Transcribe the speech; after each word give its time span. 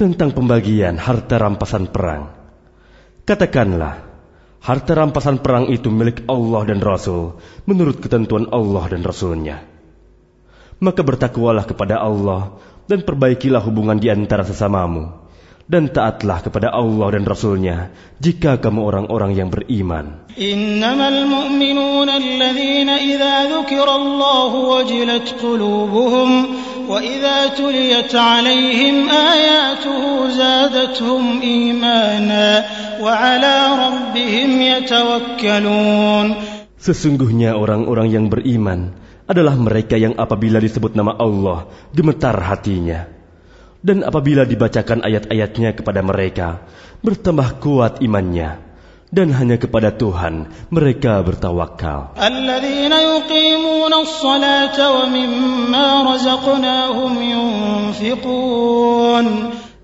tentang 0.00 0.32
pembagian 0.32 0.96
harta 0.96 1.36
rampasan 1.36 1.92
perang. 1.92 2.32
Katakanlah, 3.28 4.00
harta 4.64 4.96
rampasan 4.96 5.44
perang 5.44 5.68
itu 5.68 5.92
milik 5.92 6.24
Allah 6.24 6.64
dan 6.64 6.80
Rasul 6.80 7.36
menurut 7.68 8.00
ketentuan 8.00 8.48
Allah 8.48 8.88
dan 8.88 9.04
Rasulnya. 9.04 9.60
Maka 10.80 11.04
bertakwalah 11.04 11.68
kepada 11.68 12.00
Allah 12.00 12.56
dan 12.88 13.04
perbaikilah 13.04 13.60
hubungan 13.60 14.00
di 14.00 14.08
antara 14.08 14.40
sesamamu 14.40 15.19
dan 15.70 15.86
taatlah 15.94 16.42
kepada 16.42 16.74
Allah 16.74 17.14
dan 17.14 17.22
Rasulnya 17.22 17.94
jika 18.18 18.58
kamu 18.58 18.82
orang-orang 18.82 19.38
yang 19.38 19.54
beriman. 19.54 20.26
Innamal 20.34 21.30
mu'minuna 21.30 22.18
alladhina 22.18 22.98
idha 22.98 23.46
dhukirallahu 23.54 24.66
wajilat 24.66 25.38
qulubuhum 25.38 26.30
wa 26.90 26.98
idha 26.98 27.54
tuliyat 27.54 28.10
alaihim 28.10 29.06
ayatuhu 29.06 30.34
zadatuhum 30.34 31.38
imana 31.38 32.66
wa 32.98 33.14
ala 33.14 33.54
rabbihim 33.78 34.50
yatawakkalun. 34.58 36.34
Sesungguhnya 36.82 37.54
orang-orang 37.54 38.10
yang 38.10 38.26
beriman 38.26 38.90
adalah 39.30 39.54
mereka 39.54 39.94
yang 39.94 40.18
apabila 40.18 40.58
disebut 40.58 40.98
nama 40.98 41.14
Allah 41.14 41.70
gemetar 41.94 42.34
hatinya 42.42 43.19
dan 43.80 44.04
apabila 44.04 44.44
dibacakan 44.44 45.00
ayat-ayatnya 45.00 45.72
kepada 45.72 46.04
mereka, 46.04 46.60
bertambah 47.00 47.64
kuat 47.64 48.04
imannya. 48.04 48.60
Dan 49.10 49.34
hanya 49.34 49.58
kepada 49.58 49.90
Tuhan 49.90 50.46
mereka 50.70 51.18
bertawakal. 51.26 52.14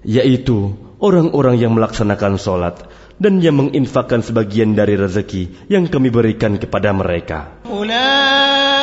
Yaitu 0.07 0.59
orang-orang 1.03 1.57
yang 1.59 1.73
melaksanakan 1.75 2.33
solat 2.39 2.87
dan 3.19 3.43
yang 3.43 3.59
menginfakkan 3.59 4.23
sebagian 4.23 4.79
dari 4.79 4.95
rezeki 4.95 5.73
yang 5.73 5.91
kami 5.91 6.15
berikan 6.15 6.61
kepada 6.61 6.95
mereka. 6.95 7.59
Ulaan 7.67 8.76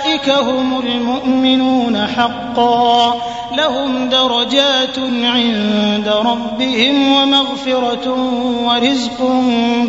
أولئك 0.00 0.28
هم 0.30 0.68
المؤمنون 0.80 1.96
حقا 1.96 2.96
لهم 3.60 3.90
درجات 4.08 4.96
عند 5.36 6.08
ربهم 6.08 6.96
ومغفرة 7.12 8.06
ورزق 8.66 9.20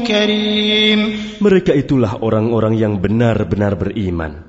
كريم 0.07 0.99
Mereka 1.39 1.71
itulah 1.71 2.19
orang-orang 2.19 2.75
yang 2.75 2.99
benar-benar 2.99 3.79
beriman. 3.79 4.43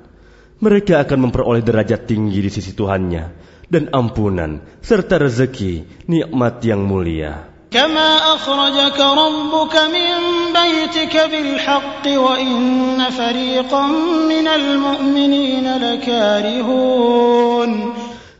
Mereka 0.58 1.06
akan 1.06 1.30
memperoleh 1.30 1.62
derajat 1.62 2.10
tinggi 2.10 2.42
di 2.42 2.50
sisi 2.50 2.74
Tuhannya 2.74 3.24
dan 3.70 3.94
ampunan 3.94 4.58
serta 4.82 5.22
rezeki 5.22 5.86
nikmat 6.10 6.58
yang 6.66 6.82
mulia. 6.82 7.51
كما 7.72 8.10
أخرجك 8.34 8.96
ربك 8.96 9.74
من 9.92 10.12
بيتك 10.56 11.14
بالحق 11.30 12.04
وإن 12.08 13.10
فريقا 13.12 13.84
من 14.24 14.46
المؤمنين 14.48 15.66
لكارهون 15.76 17.72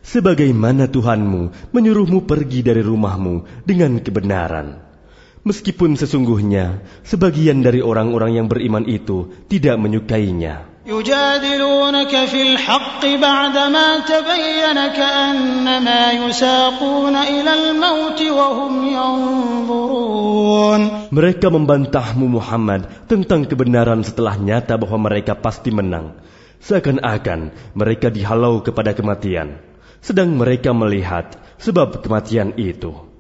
Sebagaimana 0.09 0.89
Tuhanmu 0.89 1.69
menyuruhmu 1.77 2.25
pergi 2.25 2.65
dari 2.65 2.81
rumahmu 2.81 3.45
dengan 3.69 4.01
kebenaran. 4.01 4.81
Meskipun 5.45 6.01
sesungguhnya 6.01 6.81
sebagian 7.05 7.61
dari 7.61 7.85
orang-orang 7.85 8.41
yang 8.41 8.49
beriman 8.49 8.89
itu 8.89 9.29
tidak 9.53 9.77
menyukainya. 9.77 10.72
يجادلونك 10.89 12.13
في 12.33 12.41
الحق 12.43 13.03
بعدما 13.07 13.89
تبين 14.09 14.79
كأنما 14.97 16.13
يساقون 16.13 17.17
إلى 17.17 17.53
الموت 17.55 18.21
وهم 18.23 18.73
ينظرون 18.89 20.81
Mereka 21.09 21.49
membantahmu 21.49 22.29
Muhammad 22.29 22.85
tentang 23.09 23.45
kebenaran 23.49 24.05
setelah 24.05 24.37
nyata 24.37 24.77
bahwa 24.77 25.09
mereka 25.09 25.33
pasti 25.37 25.73
menang. 25.73 26.21
Seakan-akan 26.61 27.53
mereka 27.73 28.13
dihalau 28.13 28.61
kepada 28.61 28.93
kematian. 28.93 29.57
Sedang 30.05 30.37
mereka 30.37 30.77
melihat 30.77 31.37
sebab 31.61 32.05
kematian 32.05 32.57
itu. 32.61 32.93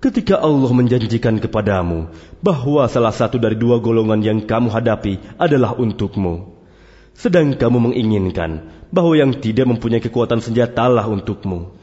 ketika 0.00 0.40
Allah 0.40 0.72
menjanjikan 0.72 1.36
kepadamu 1.36 2.08
bahwa 2.40 2.88
salah 2.88 3.12
satu 3.12 3.36
dari 3.36 3.54
dua 3.54 3.76
golongan 3.78 4.24
yang 4.24 4.38
kamu 4.48 4.72
hadapi 4.72 5.20
adalah 5.36 5.76
untukmu. 5.76 6.56
Sedang 7.12 7.52
kamu 7.52 7.92
menginginkan 7.92 8.64
bahwa 8.88 9.12
yang 9.12 9.36
tidak 9.36 9.68
mempunyai 9.68 10.00
kekuatan 10.00 10.40
senjatalah 10.40 11.04
untukmu. 11.04 11.76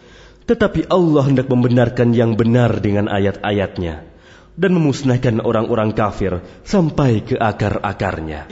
Tetapi 0.49 0.89
Allah 0.89 1.23
hendak 1.29 1.45
membenarkan 1.45 2.15
yang 2.17 2.33
benar 2.33 2.81
dengan 2.81 3.05
ayat-ayatnya 3.05 4.17
dan 4.57 4.71
memusnahkan 4.73 5.37
orang-orang 5.45 5.93
kafir 5.93 6.41
sampai 6.65 7.21
ke 7.21 7.37
akar-akarnya 7.37 8.49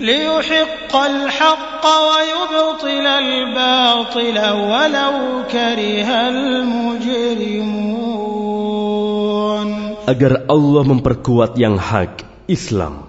Agar 10.09 10.49
Allah 10.51 10.83
memperkuat 10.87 11.55
yang 11.61 11.77
hak, 11.79 12.25
Islam, 12.51 13.07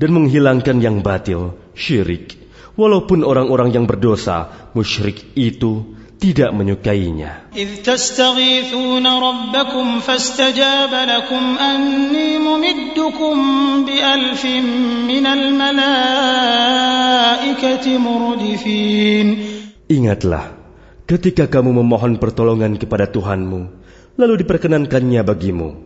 dan 0.00 0.10
menghilangkan 0.16 0.80
yang 0.80 1.04
batil, 1.04 1.54
syirik, 1.76 2.38
walaupun 2.78 3.20
orang-orang 3.26 3.74
yang 3.76 3.84
berdosa, 3.84 4.70
musyrik 4.72 5.36
itu 5.36 5.92
tidak 6.22 6.54
menyukainya. 6.54 7.50
إذ 7.50 7.82
تستغيثون 7.82 9.06
ربكم 9.06 9.86
فاستجاب 10.00 10.92
لكم 10.94 11.44
أني 11.58 12.38
ممدكم 12.38 13.34
بألف 13.84 14.44
من 15.10 15.26
الملائكة 15.26 16.26
مردفين 17.98 19.28
Ingatlah, 19.92 20.56
ketika 21.04 21.50
kamu 21.50 21.84
memohon 21.84 22.16
pertolongan 22.16 22.80
kepada 22.80 23.10
Tuhanmu, 23.12 23.68
lalu 24.16 24.40
diperkenankannya 24.40 25.20
bagimu. 25.20 25.85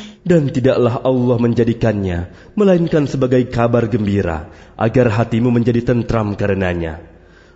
Dan 0.26 0.50
tidaklah 0.50 1.06
Allah 1.06 1.36
menjadikannya, 1.38 2.18
melainkan 2.58 3.06
sebagai 3.06 3.46
kabar 3.46 3.86
gembira, 3.86 4.50
agar 4.74 5.06
hatimu 5.06 5.54
menjadi 5.54 5.86
tentram 5.86 6.34
karenanya. 6.34 6.98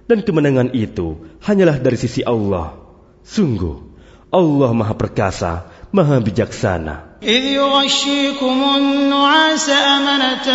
Dan 0.07 0.23
kemenangan 0.23 0.71
itu 0.71 1.19
hanyalah 1.43 1.83
dari 1.83 1.99
sisi 1.99 2.23
Allah. 2.23 2.79
Sungguh, 3.27 3.75
Allah 4.31 4.71
Maha 4.71 4.95
Perkasa, 4.95 5.67
Maha 5.91 6.23
Bijaksana. 6.23 7.11
إذ 7.21 7.45
يغشيكم 7.53 8.59
النعاس 8.77 9.69
أمنة 9.69 10.49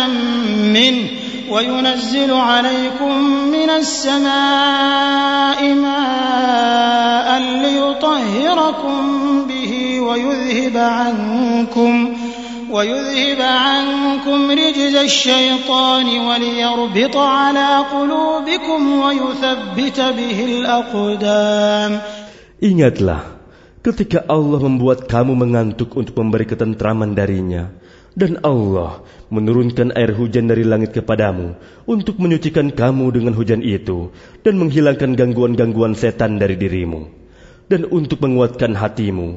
منه 0.74 1.06
وينزل 1.46 2.30
عليكم 2.34 3.14
من 3.54 3.70
السماء 3.70 5.60
ماء 5.74 7.28
ليطهركم 7.38 8.26
ليطهركم 8.36 9.46
به 9.48 9.59
ويذهب 10.10 10.76
عنكم 10.76 11.92
ويذهب 12.70 13.40
عنكم 13.40 14.38
رجز 14.50 14.94
الشيطان 14.94 16.08
وليربط 16.28 17.14
على 17.16 17.70
قلوبكم 17.94 18.80
ويثبت 19.02 19.98
به 20.18 20.38
الأقدام 20.50 21.92
Ingatlah 22.56 23.36
ketika 23.84 24.24
Allah 24.26 24.58
membuat 24.64 25.06
kamu 25.06 25.36
mengantuk 25.36 25.92
untuk 25.94 26.16
memberi 26.18 26.48
ketentraman 26.48 27.12
darinya 27.12 27.68
dan 28.16 28.40
Allah 28.40 29.04
menurunkan 29.28 29.92
air 29.92 30.16
hujan 30.16 30.48
dari 30.48 30.64
langit 30.64 30.96
kepadamu 30.96 31.54
untuk 31.84 32.16
menyucikan 32.16 32.72
kamu 32.72 33.12
dengan 33.12 33.36
hujan 33.36 33.60
itu 33.60 34.10
dan 34.40 34.56
menghilangkan 34.56 35.12
gangguan-gangguan 35.12 35.92
setan 35.92 36.40
dari 36.40 36.56
dirimu 36.56 37.12
dan 37.68 37.84
untuk 37.92 38.24
menguatkan 38.24 38.72
hatimu 38.72 39.36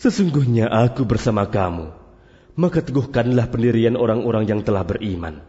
Sesungguhnya 0.00 0.68
aku 0.68 1.08
bersama 1.08 1.48
kamu 1.48 2.06
maka 2.56 2.80
teguhkanlah 2.80 3.52
pendirian 3.52 3.94
orang-orang 3.94 4.48
yang 4.48 4.64
telah 4.64 4.82
beriman. 4.82 5.44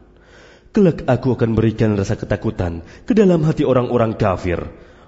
Kelak 0.76 1.08
aku 1.08 1.40
akan 1.40 1.56
berikan 1.56 1.96
rasa 1.96 2.20
ketakutan 2.20 2.84
ke 3.08 3.16
dalam 3.16 3.42
hati 3.48 3.64
orang-orang 3.64 4.14
kafir. 4.20 4.60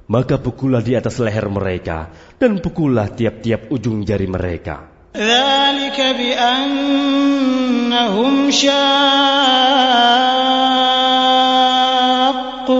Maka 0.09 0.41
pukullah 0.41 0.81
di 0.81 0.97
atas 0.97 1.21
leher 1.21 1.45
mereka 1.53 2.09
dan 2.41 2.57
pukullah 2.57 3.13
tiap-tiap 3.13 3.69
ujung 3.69 4.01
jari 4.01 4.25
mereka. 4.25 4.97
ذلك 5.09 5.97
بأنهم 5.97 7.33
شاقوا 8.53 8.83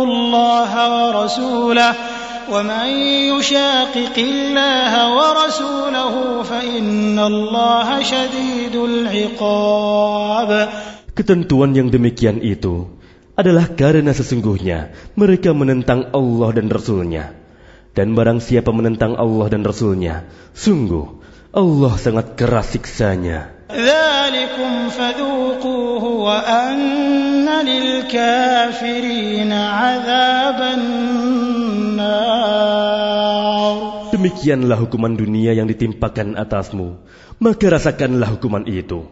الله 0.05 0.71
ورسوله 0.93 2.12
ومن 2.49 2.89
يشاقق 3.33 4.15
الله 4.17 4.93
ورسوله 5.17 6.15
فإن 6.43 7.19
الله 7.19 7.87
شديد 8.03 8.75
العقاب 8.75 10.51
Ketentuan 11.19 11.75
yang 11.75 11.91
demikian 11.91 12.39
itu 12.39 12.87
adalah 13.35 13.67
karena 13.75 14.15
sesungguhnya 14.15 14.95
mereka 15.19 15.51
menentang 15.51 16.15
Allah 16.15 16.49
dan 16.55 16.71
Rasulnya. 16.71 17.35
Dan 17.91 18.15
barang 18.15 18.39
siapa 18.39 18.71
menentang 18.71 19.19
Allah 19.19 19.51
dan 19.51 19.67
Rasulnya, 19.67 20.23
sungguh 20.55 21.19
Allah 21.51 21.93
sangat 21.99 22.39
keras 22.39 22.71
siksanya. 22.71 23.59
النار 32.13 33.49
Demikianlah 34.09 34.81
hukuman 34.81 35.13
dunia 35.13 35.53
yang 35.53 35.69
ditimpakan 35.69 36.33
atasmu, 36.33 36.97
maka 37.37 37.69
rasakanlah 37.69 38.35
hukuman 38.35 38.65
itu. 38.65 39.05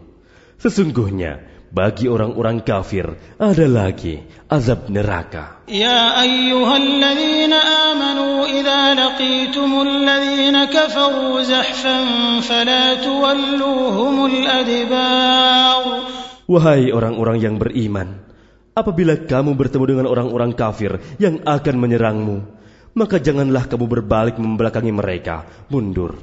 Sesungguhnya 0.58 1.38
bagi 1.70 2.10
orang-orang 2.10 2.66
kafir 2.66 3.14
ada 3.38 3.66
lagi 3.70 4.26
azab 4.50 4.90
neraka. 4.90 5.62
يا 5.70 6.18
أيها 6.18 6.76
الذين 6.76 7.52
آمنوا 7.54 8.36
إذا 8.58 8.80
لقيتم 8.98 9.70
الذين 9.80 10.56
كفروا 10.64 11.34
زحفا 11.46 11.98
فلا 12.42 12.84
تولوهم 13.04 14.16
الأدبار 14.26 15.82
Wahai 16.48 16.88
orang-orang 16.88 17.44
yang 17.44 17.54
beriman, 17.60 18.24
apabila 18.72 19.20
kamu 19.20 19.52
bertemu 19.52 19.84
dengan 19.84 20.06
orang-orang 20.08 20.56
kafir 20.56 20.96
yang 21.20 21.44
akan 21.44 21.76
menyerangmu, 21.76 22.58
maka 22.93 23.17
janganlah 23.17 23.65
kamu 23.69 23.85
berbalik 23.89 24.37
membelakangi 24.37 24.93
mereka, 24.93 25.45
mundur. 25.69 26.17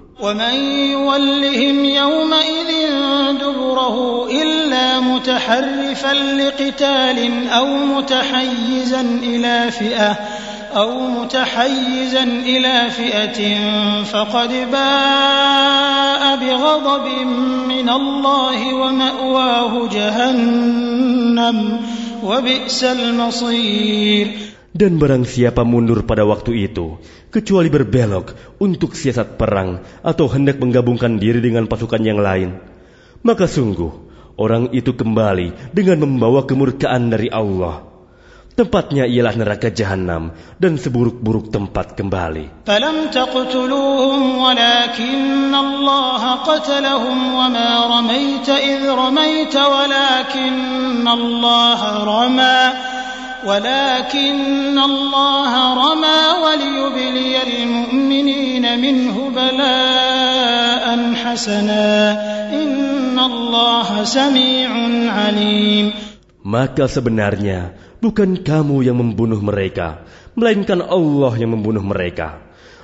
أو 10.70 10.90
متحيزا 11.00 12.22
إلى 12.22 12.90
فئة 12.90 13.40
فقد 14.04 14.52
باء 14.72 16.36
بغضب 16.36 17.06
من 17.68 17.88
الله 17.90 18.74
ومأواه 18.74 19.88
جهنم 19.92 21.80
وبئس 22.22 22.84
المصير 22.84 24.49
Dan 24.79 24.99
barang 24.99 25.23
siapa 25.23 25.63
mundur 25.63 26.03
pada 26.03 26.27
waktu 26.27 26.67
itu, 26.67 26.99
kecuali 27.31 27.71
berbelok 27.71 28.59
untuk 28.59 28.91
siasat 28.91 29.39
perang 29.39 29.79
atau 30.03 30.27
hendak 30.27 30.59
menggabungkan 30.59 31.15
diri 31.15 31.39
dengan 31.39 31.63
pasukan 31.71 32.03
yang 32.03 32.19
lain, 32.19 32.59
maka 33.23 33.47
sungguh 33.47 33.91
orang 34.35 34.75
itu 34.75 34.91
kembali 34.91 35.71
dengan 35.71 36.03
membawa 36.03 36.43
kemurkaan 36.43 37.07
dari 37.07 37.31
Allah. 37.31 37.87
Tempatnya 38.55 39.03
ialah 39.03 39.35
neraka 39.35 39.67
jahanam 39.67 40.31
dan 40.59 40.79
seburuk-buruk 40.79 41.51
tempat 41.51 41.99
kembali. 41.99 42.63
فلم 42.63 43.11
تقتلوهم 43.11 44.21
ولكن 44.39 45.51
الله 45.55 46.23
قتلهم 46.47 47.17
وما 47.35 47.69
رميت 47.99 48.47
إذ 48.49 48.81
رميت 48.91 49.55
ولكن 49.55 51.03
الله 51.07 51.79
رمى 52.03 52.59
ولكن 53.45 54.77
الله 54.79 55.51
رمى 55.73 56.21
وليبلي 56.43 57.33
المؤمنين 57.43 58.65
منه 58.81 59.15
بلاء 59.29 60.85
حسنا 61.13 61.87
إن 62.49 63.17
الله 63.19 63.89
سميع 64.03 64.69
عليم 65.13 65.87
Maka 66.45 66.85
sebenarnya 66.85 67.73
bukan 68.05 68.37
kamu 68.45 68.85
yang 68.85 69.01
membunuh 69.01 69.41
mereka, 69.41 70.05
melainkan 70.37 70.77
Allah 70.77 71.33
yang 71.41 71.57
membunuh 71.57 71.81
mereka. 71.81 72.37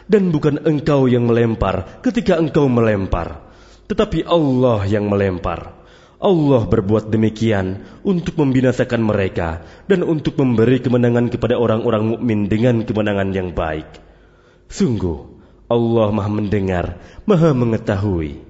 Dan 0.10 0.34
bukan 0.34 0.66
engkau 0.66 1.06
yang 1.06 1.30
melempar 1.30 2.02
ketika 2.02 2.42
engkau 2.42 2.66
melempar, 2.66 3.38
tetapi 3.86 4.26
Allah 4.26 4.82
yang 4.90 5.06
melempar. 5.08 5.75
Allah 6.27 6.67
berbuat 6.67 7.07
demikian 7.07 7.87
untuk 8.03 8.35
membinasakan 8.35 8.99
mereka 8.99 9.63
dan 9.87 10.03
untuk 10.03 10.35
memberi 10.35 10.83
kemenangan 10.83 11.31
kepada 11.31 11.55
orang-orang 11.55 12.19
mukmin 12.19 12.51
dengan 12.51 12.83
kemenangan 12.83 13.31
yang 13.31 13.55
baik. 13.55 13.87
Sungguh, 14.67 15.23
Allah 15.71 16.11
Maha 16.11 16.27
Mendengar, 16.27 16.99
Maha 17.31 17.55
Mengetahui. 17.55 18.43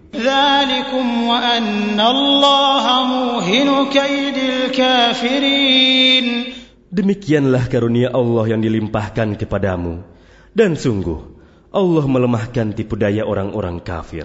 Demikianlah 6.89 7.65
karunia 7.69 8.09
Allah 8.09 8.45
yang 8.49 8.65
dilimpahkan 8.65 9.37
kepadamu, 9.37 10.01
dan 10.57 10.81
sungguh 10.81 11.36
Allah 11.77 12.05
melemahkan 12.09 12.73
tipu 12.73 12.97
daya 12.97 13.29
orang-orang 13.29 13.85
kafir. 13.85 14.25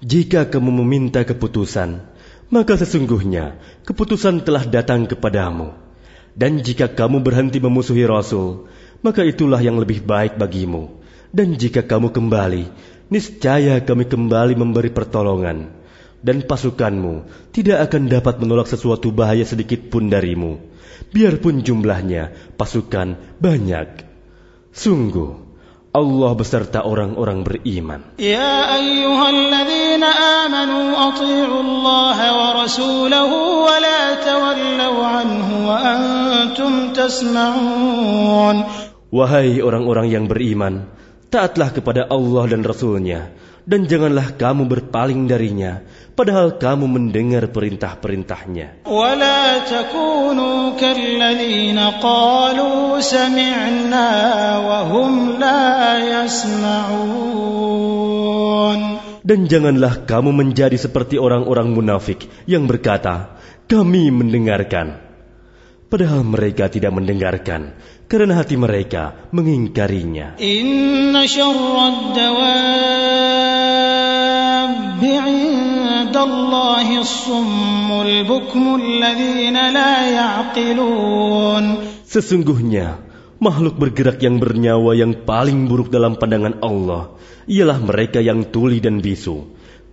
Jika 0.00 0.40
kamu 0.48 0.70
meminta 0.80 1.20
keputusan, 1.26 1.90
maka 2.50 2.74
sesungguhnya 2.74 3.56
keputusan 3.86 4.42
telah 4.42 4.66
datang 4.66 5.06
kepadamu. 5.06 5.72
Dan 6.34 6.62
jika 6.62 6.86
kamu 6.86 7.22
berhenti 7.22 7.58
memusuhi 7.58 8.06
Rasul, 8.06 8.70
maka 9.02 9.26
itulah 9.26 9.58
yang 9.58 9.78
lebih 9.82 10.02
baik 10.02 10.38
bagimu. 10.38 11.02
Dan 11.30 11.58
jika 11.58 11.82
kamu 11.82 12.14
kembali, 12.14 12.70
niscaya 13.10 13.82
kami 13.82 14.06
kembali 14.06 14.54
memberi 14.58 14.90
pertolongan. 14.94 15.74
Dan 16.20 16.44
pasukanmu 16.44 17.26
tidak 17.50 17.90
akan 17.90 18.12
dapat 18.12 18.38
menolak 18.38 18.68
sesuatu 18.68 19.08
bahaya 19.10 19.42
sedikit 19.42 19.88
pun 19.88 20.12
darimu. 20.12 20.70
biarpun 21.10 21.64
jumlahnya 21.64 22.54
pasukan 22.60 23.16
banyak. 23.40 24.06
Sungguh, 24.70 25.49
Allah 25.90 26.38
beserta 26.38 26.86
orang-orang 26.86 27.42
beriman. 27.42 28.14
Ya 28.14 28.78
ayyuhalladzina 28.78 30.06
amanu 30.46 30.94
athi'ullaha 30.94 32.26
wa 32.30 32.48
rasulahu 32.62 33.66
wa 33.66 33.74
la 33.82 34.02
tawallaw 34.22 34.94
anhu 35.02 35.54
wa 35.66 35.74
antum 35.82 36.94
tasma'un. 36.94 38.56
Wahai 39.10 39.58
orang-orang 39.58 40.14
yang 40.14 40.24
beriman, 40.30 40.86
taatlah 41.26 41.74
kepada 41.74 42.06
Allah 42.06 42.46
dan 42.46 42.62
Rasulnya, 42.62 43.34
dan 43.66 43.90
janganlah 43.90 44.38
kamu 44.38 44.70
berpaling 44.70 45.26
darinya, 45.26 45.82
padahal 46.19 46.55
kamu 46.55 46.87
mendengar 46.87 47.51
perintah-perintahnya. 47.51 48.87
ولا 48.87 49.67
تكونوا 49.67 50.79
كالذين 50.79 51.79
قالوا 51.99 52.99
سمعنا 52.99 54.09
وهم 54.57 55.39
لا 55.39 55.99
يسمعون 55.99 57.85
Dan 59.25 59.49
janganlah 59.49 60.05
kamu 60.05 60.29
menjadi 60.37 60.77
seperti 60.77 61.17
orang-orang 61.17 61.73
munafik 61.73 62.29
yang 62.45 62.69
berkata, 62.69 63.41
kami 63.65 64.13
mendengarkan. 64.13 65.01
Padahal 65.89 66.21
mereka 66.21 66.69
tidak 66.69 66.93
mendengarkan, 66.93 67.73
karena 68.05 68.37
hati 68.37 68.53
mereka 68.53 69.29
mengingkarinya. 69.33 70.37
إن 70.37 71.17
شر 71.25 71.77
الدواب 71.89 72.55
عند 72.55 73.28
الله 76.19 76.87
الصم 77.01 77.89
البكم 78.01 78.63
الذين 78.75 79.57
لا 79.71 79.93
يعقلون 80.11 81.65
Sesungguhnya, 82.05 83.01
makhluk 83.43 83.75
bergerak 83.75 84.21
yang 84.23 84.39
bernyawa 84.39 84.95
yang 84.95 85.25
paling 85.27 85.67
buruk 85.67 85.91
dalam 85.91 86.15
pandangan 86.15 86.63
Allah 86.63 87.17
ialah 87.49 87.81
mereka 87.81 88.23
yang 88.23 88.47
tuli 88.53 88.79
dan 88.79 89.03
bisu, 89.03 89.43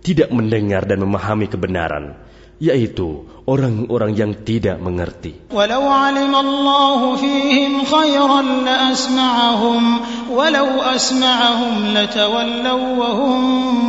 tidak 0.05 0.29
mendengar 0.31 0.87
dan 0.87 1.03
memahami 1.03 1.51
kebenaran, 1.51 2.15
yaitu 2.58 3.26
orang-orang 3.46 4.12
yang 4.18 4.32
tidak 4.44 4.76
mengerti. 4.82 5.38
Walau 5.54 5.86
alimallahu 5.86 7.16
fihim 7.16 7.86
khairan 7.86 8.66
la 8.66 8.92
asma'ahum 8.92 9.82
walau 10.34 10.82
asma'ahum 10.82 11.94
latawallaw 11.94 12.80
wa 12.98 13.08
hum 13.14 13.42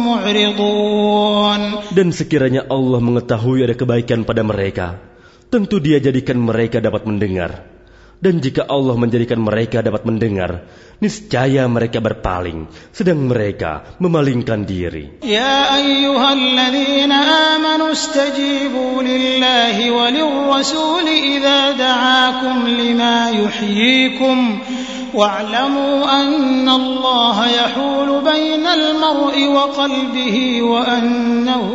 mu'ridun. 0.05 1.61
Dan 1.91 2.13
sekiranya 2.13 2.69
Allah 2.69 3.01
mengetahui 3.01 3.65
ada 3.65 3.75
kebaikan 3.75 4.23
pada 4.23 4.45
mereka, 4.45 5.01
tentu 5.49 5.81
dia 5.81 5.97
jadikan 5.97 6.37
mereka 6.39 6.79
dapat 6.79 7.09
mendengar 7.09 7.78
Dan 8.24 8.40
jika 8.40 8.64
Allah 8.64 8.96
menjadikan 8.96 9.36
mereka 9.36 9.84
dapat 9.84 10.08
mendengar, 10.08 10.64
niscaya 10.96 11.68
mereka 11.68 12.00
berpaling, 12.00 12.72
sedang 12.88 13.20
mereka 13.28 14.00
memalingkan 14.00 14.64
diri. 14.64 15.20
يا 15.20 15.76
أيها 15.76 16.28
الذين 16.32 17.12
آمنوا 17.12 17.92
استجيبوا 17.92 19.02
لله 19.04 19.76
وللرسول 19.76 21.06
إذا 21.36 21.58
دعاكم 21.76 22.56
لما 22.68 23.18
يحييكم 23.30 24.38
واعلموا 25.14 25.96
أن 26.20 26.68
الله 26.68 27.36
يحول 27.46 28.10
بين 28.24 28.66
المرء 28.66 29.36
وقلبه 29.46 30.36
وأنه 30.62 31.68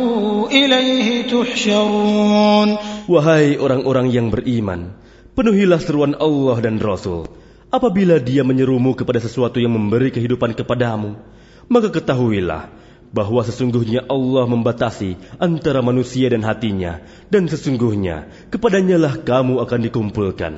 إليه 0.50 1.08
تحشرون 1.30 2.68
Wahai 3.10 3.58
orang-orang 3.58 4.06
yang 4.14 4.30
beriman, 4.30 4.94
Penuhilah 5.35 5.83
seruan 5.83 6.15
Allah 6.15 6.63
dan 6.63 6.79
Rasul. 6.79 7.27
Apabila 7.67 8.23
dia 8.23 8.47
menyerumu 8.47 8.95
kepada 8.95 9.19
sesuatu 9.19 9.59
yang 9.59 9.75
memberi 9.75 10.07
kehidupan 10.07 10.55
kepadamu, 10.55 11.19
maka 11.67 11.91
ketahuilah 11.91 12.71
bahwa 13.11 13.43
sesungguhnya 13.43 14.07
Allah 14.07 14.47
membatasi 14.47 15.19
antara 15.35 15.83
manusia 15.83 16.31
dan 16.31 16.43
hatinya 16.43 17.03
dan 17.31 17.47
sesungguhnya 17.47 18.27
kepadanyalah 18.51 19.23
kamu 19.23 19.63
akan 19.63 19.79
dikumpulkan 19.87 20.51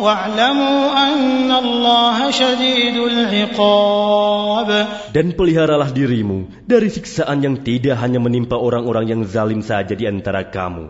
واعلموا 0.00 0.80
أن 0.92 1.50
الله 1.52 2.30
شديد 2.30 2.96
العقاب 2.96 4.70
Dan 5.12 5.36
peliharalah 5.36 5.92
dirimu 5.92 6.48
dari 6.64 6.88
siksaan 6.88 7.44
yang 7.44 7.60
tidak 7.60 8.00
hanya 8.00 8.18
menimpa 8.18 8.56
orang-orang 8.56 9.04
yang 9.08 9.20
zalim 9.28 9.60
saja 9.60 9.92
di 9.92 10.08
antara 10.08 10.48
kamu. 10.48 10.88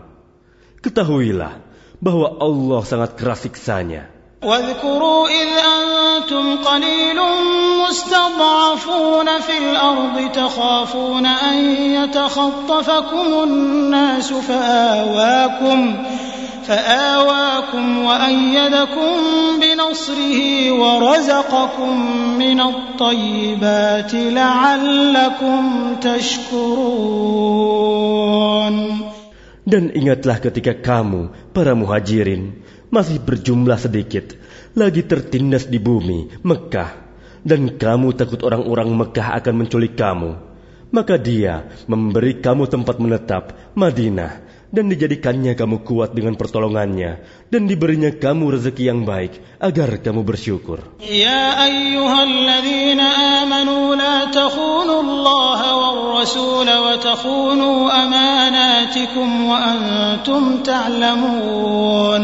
Ketahuilah 0.79 1.59
bahwa 1.99 2.39
Allah 2.39 2.81
sangat 2.87 3.19
keras 3.19 3.43
siksanya. 3.43 4.13
واذكروا 4.43 5.27
إذ 5.27 5.49
أنتم 5.55 6.55
قليل 6.55 7.19
مستضعفون 7.87 9.39
في 9.39 9.57
الأرض 9.57 10.31
تخافون 10.31 11.25
أن 11.25 11.57
يتخطفكم 11.95 13.43
الناس 13.43 14.33
فآواكم 14.33 15.95
فآواكم 16.67 17.85
وأيدكم 18.05 19.13
بنصره 19.61 20.39
ورزقكم 20.71 21.93
من 22.37 22.59
الطيبات 22.61 24.13
لعلكم 24.13 25.61
تشكرون 26.01 27.33
Dan 29.63 29.95
ingatlah 29.95 30.43
ketika 30.43 30.75
kamu, 30.75 31.31
para 31.55 31.71
muhajirin, 31.71 32.67
masih 32.91 33.23
berjumlah 33.23 33.79
sedikit, 33.79 34.35
lagi 34.75 35.07
tertindas 35.07 35.71
di 35.71 35.79
bumi, 35.79 36.43
Mekah, 36.43 36.91
dan 37.47 37.79
kamu 37.79 38.11
takut 38.11 38.43
orang-orang 38.43 38.91
Mekah 38.91 39.39
akan 39.39 39.63
menculik 39.63 39.95
kamu. 39.95 40.35
Maka 40.93 41.17
dia 41.17 41.73
memberi 41.89 42.37
kamu 42.37 42.69
tempat 42.69 43.01
menetap, 43.01 43.73
Madinah, 43.73 44.46
dan 44.68 44.92
dijadikannya 44.92 45.56
kamu 45.56 45.84
kuat 45.84 46.12
dengan 46.12 46.36
pertolongannya 46.36 47.24
dan 47.48 47.62
diberinya 47.64 48.12
kamu 48.12 48.60
rezeki 48.60 48.84
yang 48.84 49.00
baik 49.08 49.40
agar 49.60 50.00
kamu 50.04 50.24
bersyukur. 50.24 50.84
Ya 51.00 51.56
ayyuhalladzina 51.56 53.06
amanu 53.44 53.96
la 53.96 54.28
takhunu 54.28 54.94
Allah 55.00 55.60
war 55.64 55.98
rasul 56.20 56.68
wa 56.68 56.94
takhunu 57.00 57.88
amanatikum 57.88 59.28
wa 59.48 59.56
antum 59.56 60.60
ta'lamun. 60.60 62.22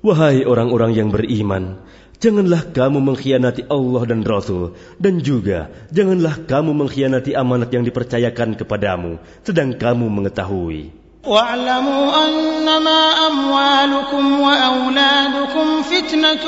Wahai 0.00 0.48
orang-orang 0.48 0.96
yang 0.96 1.08
beriman, 1.12 1.76
Janganlah 2.20 2.76
kamu 2.76 3.00
mengkhianati 3.00 3.64
Allah 3.72 4.04
dan 4.04 4.20
Rasul, 4.28 4.76
dan 5.00 5.24
juga 5.24 5.72
janganlah 5.88 6.44
kamu 6.44 6.76
mengkhianati 6.76 7.32
amanat 7.32 7.72
yang 7.72 7.80
dipercayakan 7.80 8.60
kepadamu, 8.60 9.16
sedang 9.40 9.72
kamu 9.72 10.04
mengetahui. 10.04 10.99
واعلموا 11.25 12.05
أنما 12.25 13.01
أموالكم 13.27 14.25
وأولادكم 14.41 15.67
فتنة 15.81 16.45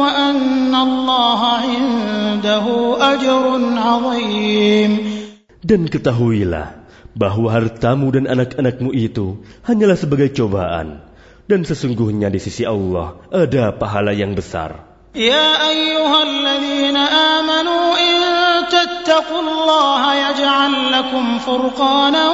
وأن 0.00 0.74
الله 0.74 1.40
عنده 1.46 2.66
أجر 3.00 3.44
عظيم 3.76 4.92
Dan 5.60 5.92
ketahuilah 5.92 6.72
bahwa 7.12 7.52
hartamu 7.52 8.08
dan 8.12 8.24
anak-anakmu 8.24 8.96
itu 8.96 9.44
hanyalah 9.68 9.96
sebagai 9.96 10.32
cobaan, 10.32 11.04
dan 11.46 11.68
sesungguhnya 11.68 12.32
di 12.32 12.40
sisi 12.40 12.64
Allah 12.64 13.20
ada 13.28 13.68
pahala 13.76 14.16
yang 14.16 14.32
besar. 14.32 14.90
يا 15.10 15.68
أيها 15.70 16.22
الذين 16.22 16.96
آمنوا 19.14 19.14
إن 19.14 19.14
تتقوا 19.14 19.40
الله 19.40 20.02
يجعل 20.14 20.74
لكم 20.92 21.38
فرقانا 21.38 22.24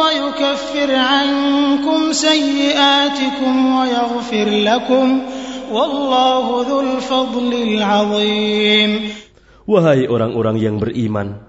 ويكفر 0.00 0.90
عنكم 0.94 2.12
سيئاتكم 2.12 3.54
ويغفر 3.76 4.48
لكم 4.48 5.06
والله 5.72 6.46
ذو 6.68 6.80
الفضل 6.80 7.52
العظيم 7.52 8.92
Wahai 9.64 10.04
orang-orang 10.04 10.60
yang 10.60 10.76
beriman, 10.76 11.40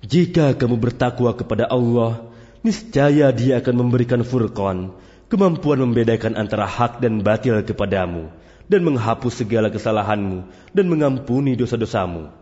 jika 0.00 0.56
kamu 0.56 0.80
bertakwa 0.80 1.36
kepada 1.36 1.68
Allah, 1.68 2.32
niscaya 2.64 3.28
Dia 3.28 3.60
akan 3.60 3.84
memberikan 3.84 4.24
furqan, 4.24 4.96
kemampuan 5.28 5.84
membedakan 5.84 6.40
antara 6.40 6.64
hak 6.64 7.04
dan 7.04 7.20
batil 7.20 7.60
kepadamu, 7.60 8.32
dan 8.72 8.80
menghapus 8.88 9.44
segala 9.44 9.68
kesalahanmu 9.68 10.48
dan 10.72 10.88
mengampuni 10.88 11.60
dosa-dosamu. 11.60 12.41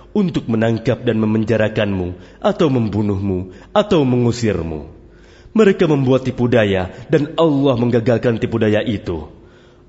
untuk 0.16 0.48
menangkap 0.48 1.04
dan 1.04 1.20
memenjarakanmu 1.20 2.40
atau 2.40 2.66
membunuhmu 2.72 3.52
atau 3.76 4.00
mengusirmu. 4.08 4.88
Mereka 5.52 5.84
membuat 5.88 6.24
tipu 6.24 6.48
daya 6.48 6.88
dan 7.12 7.36
Allah 7.36 7.74
menggagalkan 7.76 8.40
tipu 8.40 8.56
daya 8.56 8.80
itu. 8.80 9.28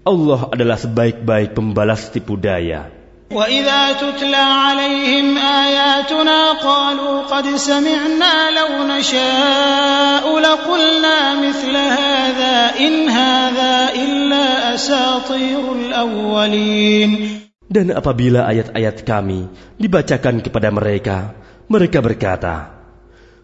Allah 0.07 0.51
adalah 0.51 0.79
sebaik-baik 0.79 1.55
pembalas 1.55 2.11
tipu 2.11 2.35
daya. 2.39 2.97
وإذا 3.31 3.91
تتلى 3.99 4.35
عليهم 4.35 5.37
آياتنا 5.37 6.51
قالوا 6.63 7.21
قد 7.21 7.55
سمعنا 7.55 8.51
لو 8.51 8.87
نشاء 8.87 10.39
لقلنا 10.39 11.35
مثل 11.35 11.75
هذا 11.75 12.71
إن 12.79 13.09
هذا 13.09 13.89
إلا 13.95 14.75
أساطير 14.75 15.71
الأولين 15.75 17.40
Dan 17.71 17.91
apabila 17.91 18.47
ayat-ayat 18.47 19.03
kami 19.03 19.51
dibacakan 19.75 20.39
kepada 20.39 20.71
mereka, 20.71 21.35
mereka 21.67 21.99
berkata, 21.99 22.55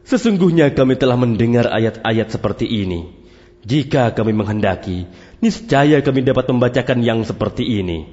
Sesungguhnya 0.03 0.71
kami 0.71 0.95
telah 0.99 1.15
mendengar 1.19 1.67
ayat-ayat 1.71 2.31
seperti 2.31 2.67
ini. 2.67 3.07
Jika 3.63 4.11
kami 4.11 4.35
menghendaki, 4.35 5.07
niscaya 5.39 6.03
kami 6.03 6.23
dapat 6.27 6.51
membacakan 6.51 6.99
yang 6.99 7.23
seperti 7.23 7.83
ini. 7.83 8.03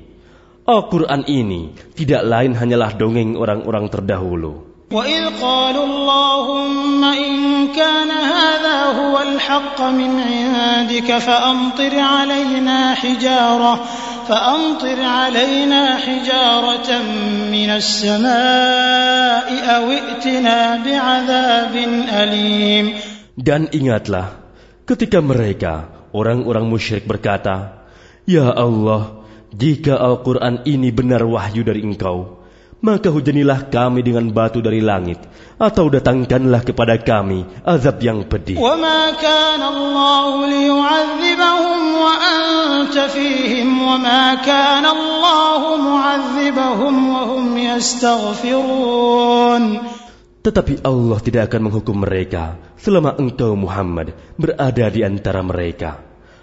Al-Quran 0.66 1.26
ini 1.26 1.74
tidak 1.98 2.22
lain 2.22 2.54
hanyalah 2.54 2.94
dongeng 2.94 3.34
orang-orang 3.34 3.90
terdahulu. 3.90 4.70
وإذ 4.90 5.38
قالوا 5.38 5.86
اللهم 5.86 7.04
إن 7.04 7.34
كان 7.70 8.10
هذا 8.10 8.78
هو 8.98 9.14
الحق 9.22 9.78
من 9.82 10.10
عندك 10.18 11.18
فأمطر 11.18 11.94
علينا 11.94 12.94
حجارة 12.94 13.74
فأمطر 14.28 14.98
علينا 15.02 15.82
حجارة 15.96 16.90
من 17.50 17.70
السماء 17.70 19.48
أو 19.76 19.84
ائتنا 19.90 20.58
بعذاب 20.84 21.74
أليم 22.22 22.86
Dan 23.40 23.72
ingatlah, 23.72 24.36
ketika 24.84 25.24
mereka, 25.24 25.88
orang-orang 26.12 26.68
musyrik 26.68 27.08
berkata, 27.08 27.88
Ya 28.28 28.52
Allah, 28.52 29.24
jika 29.56 29.96
Al-Quran 29.96 30.60
ini 30.68 30.92
benar 30.92 31.24
wahyu 31.24 31.64
dari 31.64 31.80
engkau, 31.80 32.44
maka 32.84 33.08
hujanilah 33.08 33.72
kami 33.72 34.04
dengan 34.04 34.28
batu 34.28 34.60
dari 34.60 34.84
langit, 34.84 35.20
atau 35.56 35.88
datangkanlah 35.88 36.64
kepada 36.64 37.00
kami 37.00 37.48
azab 37.64 37.96
yang 38.04 38.28
pedih. 38.28 38.60
وما 38.60 39.00
كان 39.20 39.62
الله 39.64 40.24
ليعذبهم 40.46 40.70
وأنت 40.80 41.30
فيهم 41.30 41.63
وما 43.94 44.34
كان 44.42 44.86
الله 44.86 45.76
معذبهم 45.76 46.94
وهم 47.08 47.58
يستغفرون 47.58 49.64
Tetapi 50.40 50.80
Allah 50.88 51.20
tidak 51.20 51.52
akan 51.52 51.68
menghukum 51.68 52.00
mereka 52.00 52.56
selama 52.80 53.12
engkau 53.20 53.52
Muhammad 53.60 54.16
berada 54.40 54.88
di 54.88 55.04
antara 55.04 55.44
mereka. 55.44 56.00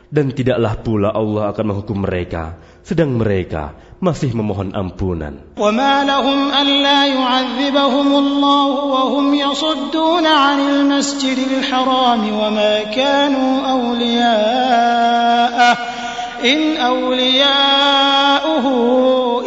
Dan 0.08 0.32
tidaklah 0.32 0.80
pula 0.86 1.10
Allah 1.12 1.50
akan 1.50 1.66
menghukum 1.74 2.06
mereka 2.06 2.62
sedang 2.86 3.18
mereka 3.20 3.76
masih 4.00 4.32
memohon 4.38 4.70
ampunan. 4.72 5.42
وما 5.58 6.06
لهم 6.06 6.54
ألا 6.54 7.00
يعذبهم 7.10 8.10
الله 8.16 8.72
وهم 8.86 9.34
يصدون 9.34 10.26
عن 10.26 10.60
المسجد 10.60 11.38
الحرام 11.58 12.22
وما 12.22 12.84
كانوا 12.94 13.52
أولياءه 13.66 15.78
إن 16.44 16.78
أولياؤه 16.78 18.66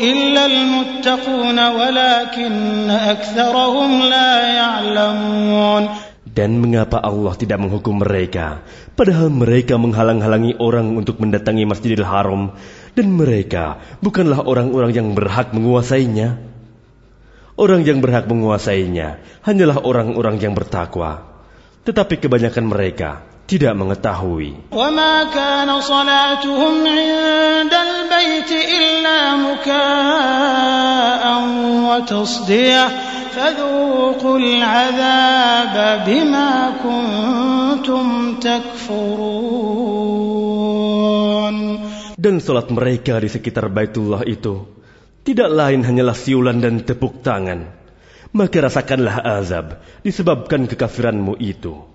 إلا 0.01 0.43
المتقون 0.47 1.59
ولكن 1.59 2.91
أكثرهم 2.91 3.91
لا 4.03 4.33
يعلمون 4.55 5.85
Dan 6.31 6.63
mengapa 6.63 7.03
Allah 7.03 7.35
tidak 7.35 7.59
menghukum 7.59 8.07
mereka, 8.07 8.63
padahal 8.95 9.35
mereka 9.35 9.75
menghalang-halangi 9.83 10.63
orang 10.63 10.95
untuk 10.95 11.19
mendatangi 11.19 11.67
Masjidil 11.67 12.07
Haram, 12.07 12.55
dan 12.95 13.11
mereka 13.11 13.83
bukanlah 13.99 14.39
orang-orang 14.47 14.95
yang 14.95 15.11
berhak 15.19 15.51
menguasainya. 15.51 16.39
Orang 17.59 17.83
yang 17.83 17.99
berhak 17.99 18.31
menguasainya 18.31 19.21
hanyalah 19.43 19.83
orang-orang 19.83 20.39
yang 20.39 20.55
bertakwa, 20.55 21.29
tetapi 21.83 22.23
kebanyakan 22.23 22.65
mereka 22.65 23.27
tidak 23.46 23.78
mengetahui. 23.78 24.74
Dan 42.16 42.42
solat 42.42 42.68
mereka 42.74 43.22
di 43.22 43.30
sekitar 43.30 43.70
Baitullah 43.70 44.26
itu 44.26 44.66
tidak 45.22 45.50
lain 45.54 45.86
hanyalah 45.86 46.18
siulan 46.18 46.58
dan 46.58 46.82
tepuk 46.82 47.22
tangan. 47.22 47.70
Maka 48.36 48.58
rasakanlah 48.68 49.22
azab 49.40 49.80
disebabkan 50.02 50.68
kekafiranmu 50.68 51.40
itu. 51.40 51.95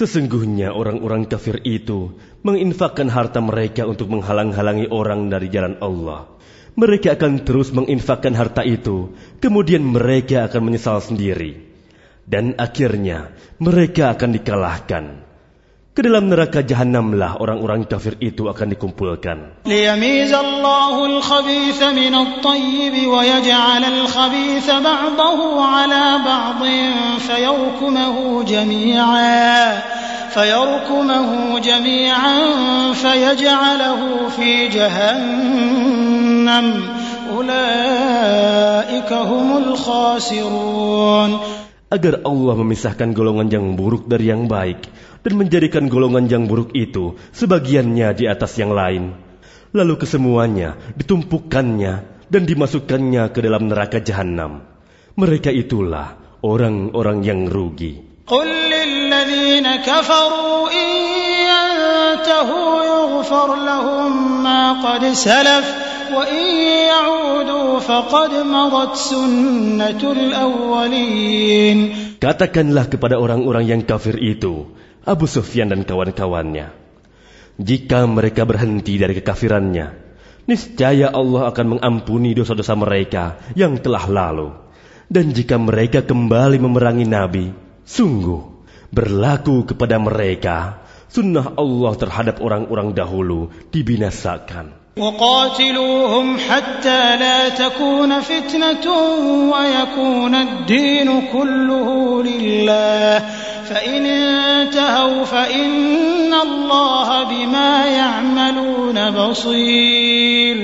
Sesungguhnya 0.00 0.72
orang-orang 0.72 1.28
kafir 1.28 1.60
itu 1.60 2.16
menginfakkan 2.40 3.12
harta 3.12 3.44
mereka 3.44 3.84
untuk 3.84 4.08
menghalang-halangi 4.08 4.88
orang 4.88 5.28
dari 5.28 5.52
jalan 5.52 5.76
Allah. 5.84 6.24
Mereka 6.72 7.20
akan 7.20 7.44
terus 7.44 7.68
menginfakkan 7.68 8.32
harta 8.32 8.64
itu, 8.64 9.12
kemudian 9.44 9.84
mereka 9.84 10.48
akan 10.48 10.72
menyesal 10.72 11.04
sendiri. 11.04 11.68
Dan 12.24 12.56
akhirnya 12.56 13.36
mereka 13.60 14.16
akan 14.16 14.40
dikalahkan. 14.40 15.04
Ke 15.95 16.03
dalam 16.03 16.27
neraka 16.27 16.59
jahanamlah 16.59 17.39
orang-orang 17.39 17.87
kafir 17.87 18.19
itu 18.19 18.51
akan 18.51 18.75
dikumpulkan. 18.75 19.63
ليميز 19.63 20.33
الله 20.33 21.05
الخبيث 21.05 21.79
من 21.83 22.15
الطيب 22.15 23.07
ويجعل 23.07 23.83
الخبيث 23.83 24.67
بعضه 24.71 25.39
على 25.65 26.05
بعض 26.25 26.61
فيركمه 27.19 28.43
جميعا 28.43 29.81
فيركمه 30.35 31.59
جميعا 31.59 32.37
فيجعله 32.93 34.29
في 34.35 34.67
جهنم 34.67 36.15
أولئك 37.31 39.13
هم 39.13 39.57
الخاسرون 39.57 41.39
Agar 41.89 42.25
Allah 42.25 42.55
memisahkan 42.57 43.13
golongan 43.13 43.47
yang 43.53 43.65
buruk 43.77 44.09
dari 44.09 44.33
yang 44.33 44.49
baik 44.49 44.89
dan 45.21 45.33
menjadikan 45.37 45.85
golongan 45.85 46.25
yang 46.25 46.43
buruk 46.49 46.73
itu 46.73 47.13
sebagiannya 47.31 48.09
di 48.17 48.25
atas 48.25 48.57
yang 48.57 48.73
lain. 48.73 49.13
Lalu 49.69 49.93
kesemuanya 50.01 50.75
ditumpukannya 50.97 52.25
dan 52.25 52.43
dimasukkannya 52.49 53.23
ke 53.29 53.39
dalam 53.39 53.69
neraka 53.69 54.01
jahanam. 54.01 54.65
Mereka 55.13 55.53
itulah 55.53 56.17
orang-orang 56.41 57.21
yang 57.21 57.41
rugi. 57.45 58.15
قل 58.25 58.49
للذين 58.49 59.75
كفروا 59.85 60.69
إن 60.73 60.89
ينتهوا 61.45 62.83
يغفر 62.83 63.55
لهم 63.55 64.43
ما 64.43 64.81
قد 64.81 65.05
سلف 65.13 65.88
وإن 66.15 66.45
يعودوا 66.89 67.79
فقد 67.79 68.31
مضت 68.33 68.93
سنة 68.95 70.01
الأولين 70.03 71.79
Katakanlah 72.15 72.89
kepada 72.89 73.21
orang-orang 73.21 73.69
yang 73.69 73.81
kafir 73.85 74.17
itu, 74.17 74.73
Abu 75.05 75.29
Sufyan 75.29 75.69
dan 75.69 75.85
kawan-kawannya, 75.85 76.73
jika 77.61 78.07
mereka 78.09 78.49
berhenti 78.49 78.97
dari 78.97 79.13
kekafirannya, 79.13 79.93
niscaya 80.49 81.13
Allah 81.13 81.53
akan 81.53 81.77
mengampuni 81.77 82.33
dosa-dosa 82.33 82.73
mereka 82.73 83.37
yang 83.53 83.77
telah 83.77 84.09
lalu. 84.09 84.49
Dan 85.05 85.37
jika 85.37 85.61
mereka 85.61 86.01
kembali 86.01 86.57
memerangi 86.57 87.05
Nabi, 87.05 87.53
sungguh 87.85 88.41
berlaku 88.89 89.69
kepada 89.69 90.01
mereka 90.01 90.81
sunnah 91.11 91.53
Allah 91.55 91.93
terhadap 91.95 92.41
orang-orang 92.41 92.91
dahulu 92.91 93.53
dibinasakan. 93.69 94.78
وقاتلوهم 94.98 96.26
حتى 96.38 97.16
لا 97.16 97.48
تكون 97.48 98.20
فتنة 98.20 98.86
ويكون 99.52 100.34
الدين 100.34 101.08
كله 101.32 101.88
لله 102.22 103.18
فإن 103.70 104.02
انتهوا 104.06 105.24
فإن 105.24 106.34
الله 106.34 107.08
بما 107.24 107.72
يعملون 107.86 108.98
بصير 109.10 110.58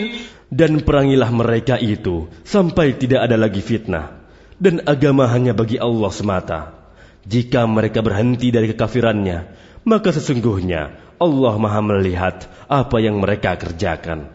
Dan 0.47 0.81
perangilah 0.81 1.29
mereka 1.29 1.77
itu 1.77 2.33
sampai 2.41 2.97
tidak 2.97 3.29
ada 3.29 3.37
lagi 3.37 3.61
fitnah. 3.61 4.25
Dan 4.57 4.81
agama 4.89 5.29
hanya 5.29 5.53
bagi 5.53 5.77
Allah 5.77 6.09
semata. 6.09 6.86
Jika 7.27 7.67
mereka 7.67 8.07
berhenti 8.07 8.55
dari 8.55 8.71
kekafirannya, 8.71 9.51
maka 9.83 10.15
sesungguhnya 10.15 10.95
Allah 11.19 11.55
Maha 11.59 11.83
melihat 11.83 12.47
apa 12.71 13.03
yang 13.03 13.19
mereka 13.19 13.59
kerjakan. 13.59 14.31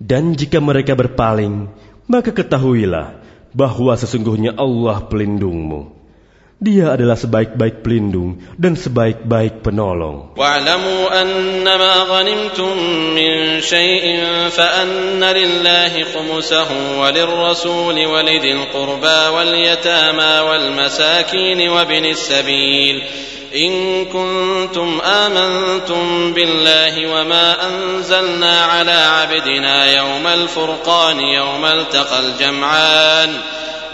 Dan 0.00 0.24
jika 0.40 0.58
mereka 0.64 0.96
berpaling, 0.96 1.68
maka 2.08 2.32
ketahuilah 2.32 3.20
bahwa 3.52 3.92
sesungguhnya 3.92 4.56
Allah 4.56 5.04
pelindungmu. 5.04 5.99
Dia 6.60 6.92
adalah 6.92 7.16
sebaik-baik 7.16 7.80
pelindung 7.80 8.36
dan 8.60 8.76
sebaik-baik 8.76 9.64
penolong. 9.64 10.36
Wa'lamu 10.36 11.08
annama 11.08 12.04
ghanimtum 12.04 12.76
min 13.16 13.64
syai'in 13.64 14.52
fa 14.52 14.84
anna 14.84 15.32
lillahi 15.32 16.04
khumusahu 16.04 17.00
wa 17.00 17.08
lirrasuli 17.08 18.04
wa 18.04 18.20
lidil 18.20 18.68
qurba 18.76 19.32
wal 19.32 19.56
yatama 19.56 20.44
wal 20.52 20.68
masakin 20.76 21.56
wa 21.72 21.88
binis 21.88 22.28
sabil 22.28 23.00
إن 23.50 24.04
كنتم 24.06 25.00
آمنتم 25.00 26.32
بالله 26.32 26.94
وما 27.06 27.66
أنزلنا 27.66 28.60
على 28.60 28.92
عبدنا 28.92 29.96
يوم 29.98 30.26
الفرقان 30.26 31.20
يوم 31.20 31.64
التقى 31.64 32.18
الجمعان 32.20 33.30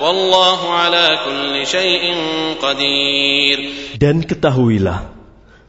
والله 0.01 0.59
على 0.73 1.05
كل 1.25 1.53
شيء 1.67 2.03
قدير 2.57 3.57
Dan 4.01 4.25
ketahuilah, 4.25 5.13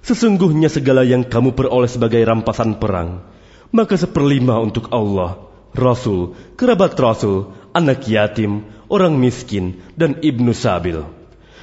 sesungguhnya 0.00 0.72
segala 0.72 1.04
yang 1.04 1.20
kamu 1.20 1.52
peroleh 1.52 1.90
sebagai 1.90 2.24
rampasan 2.24 2.80
perang, 2.80 3.20
maka 3.68 3.92
seperlima 4.00 4.56
untuk 4.56 4.88
Allah, 4.88 5.36
Rasul, 5.76 6.32
kerabat 6.56 6.96
Rasul, 6.96 7.52
anak 7.76 8.08
yatim, 8.08 8.64
orang 8.88 9.20
miskin, 9.20 9.84
dan 10.00 10.16
ibnu 10.24 10.56
sabil. 10.56 11.04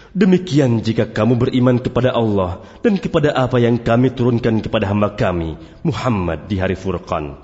Demikian 0.09 0.81
jika 0.81 1.05
kamu 1.05 1.37
beriman 1.37 1.77
kepada 1.77 2.09
Allah 2.09 2.65
dan 2.81 2.97
kepada 2.97 3.29
apa 3.29 3.61
yang 3.61 3.77
kami 3.77 4.09
turunkan 4.09 4.57
kepada 4.57 4.89
hamba 4.89 5.13
kami, 5.13 5.53
Muhammad 5.85 6.49
di 6.49 6.57
hari 6.57 6.73
Furqan, 6.73 7.37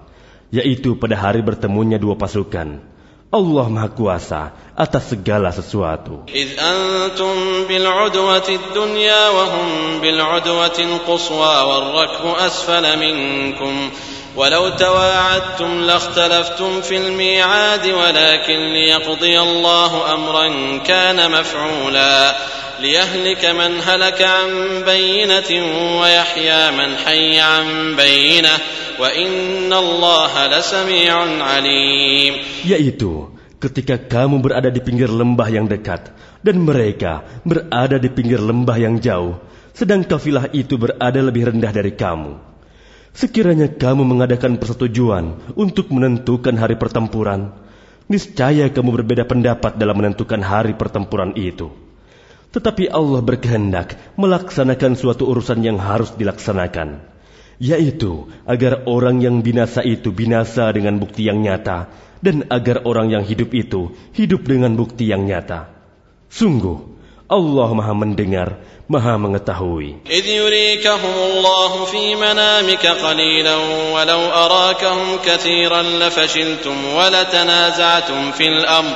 yaitu 0.49 0.97
pada 0.97 1.13
hari 1.13 1.45
bertemunya 1.45 2.01
dua 2.01 2.17
pasukan. 2.17 2.81
Allah 3.30 3.70
Maha 3.70 3.88
Kuasa 3.94 4.50
atas 4.74 5.14
segala 5.14 5.54
sesuatu. 5.54 6.26
إذ 6.34 6.58
أنتم 6.58 7.64
بالعدوة 7.70 8.48
الدنيا 8.48 9.28
وهم 9.28 10.00
بالعدوة 10.00 10.78
القصوى 10.78 11.56
والركب 11.62 12.24
أسفل 12.26 12.98
منكم 12.98 13.90
ولو 14.36 14.68
تواعدتم 14.68 15.82
لاختلفتم 15.82 16.80
في 16.80 16.96
الميعاد 16.96 17.86
ولكن 17.86 18.58
ليقضي 18.72 19.40
الله 19.40 20.14
أمرا 20.14 20.48
كان 20.86 21.30
مفعولا 21.30 22.36
ليهلك 22.79 23.43
من 23.45 23.71
هلك 23.79 24.19
عن 24.21 24.49
بينة 24.83 25.51
ويحيى 26.01 26.61
من 26.71 26.89
حي 26.95 27.39
عن 27.39 27.65
بينة 27.95 28.55
وإن 28.99 29.71
الله 29.73 30.33
لسميع 30.47 31.13
عليم 31.43 32.33
Yaitu 32.65 33.31
ketika 33.59 33.95
kamu 33.97 34.43
berada 34.43 34.69
di 34.69 34.83
pinggir 34.83 35.07
lembah 35.07 35.47
yang 35.47 35.65
dekat 35.65 36.11
dan 36.45 36.61
mereka 36.61 37.25
berada 37.41 37.97
di 37.97 38.09
pinggir 38.11 38.37
lembah 38.37 38.77
yang 38.77 39.01
jauh, 39.01 39.41
sedang 39.73 40.05
kafilah 40.05 40.53
itu 40.53 40.77
berada 40.77 41.19
lebih 41.19 41.49
rendah 41.49 41.71
dari 41.73 41.93
kamu. 41.97 42.37
Sekiranya 43.15 43.71
kamu 43.71 44.03
mengadakan 44.03 44.59
persetujuan 44.59 45.55
untuk 45.55 45.87
menentukan 45.87 46.51
hari 46.59 46.75
pertempuran, 46.75 47.55
niscaya 48.11 48.67
kamu 48.67 49.01
berbeda 49.01 49.23
pendapat 49.23 49.79
dalam 49.79 49.95
menentukan 49.95 50.43
hari 50.43 50.75
pertempuran 50.75 51.31
itu. 51.39 51.71
Tetapi 52.55 52.87
Allah 52.87 53.19
berkehendak 53.19 53.99
melaksanakan 54.15 54.95
suatu 54.95 55.27
urusan 55.27 55.59
yang 55.59 55.75
harus 55.75 56.15
dilaksanakan, 56.15 57.03
yaitu 57.59 58.31
agar 58.47 58.87
orang 58.87 59.19
yang 59.19 59.43
binasa 59.43 59.83
itu 59.83 60.15
binasa 60.15 60.71
dengan 60.71 60.95
bukti 60.95 61.27
yang 61.27 61.43
nyata, 61.43 61.91
dan 62.23 62.47
agar 62.47 62.87
orang 62.87 63.11
yang 63.11 63.23
hidup 63.27 63.51
itu 63.51 63.91
hidup 64.15 64.47
dengan 64.47 64.71
bukti 64.79 65.11
yang 65.11 65.27
nyata. 65.27 65.67
Sungguh, 66.31 66.95
Allah 67.27 67.69
Maha 67.75 67.91
Mendengar, 67.91 68.61
Maha 68.87 69.17
Mengetahui. 69.17 70.07
إذ 70.07 70.25
يريكهم 70.25 71.15
الله 71.29 71.85
في 71.85 72.15
منامك 72.15 72.85
قليلا 72.85 73.55
ولو 73.93 74.21
أراكهم 74.31 75.09
كثيرا 75.25 75.81
لفشلتم 75.81 76.77
ولتنازعتم 76.95 78.31
في 78.31 78.45
الأمر 78.47 78.95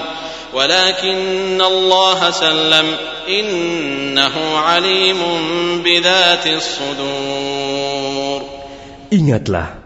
ولكن 0.54 1.62
الله 1.62 2.20
سلم 2.32 2.88
إنه 3.30 4.36
عليم 4.58 5.22
بذات 5.86 6.46
الصدور 6.48 8.42
Ingatlah, 9.10 9.82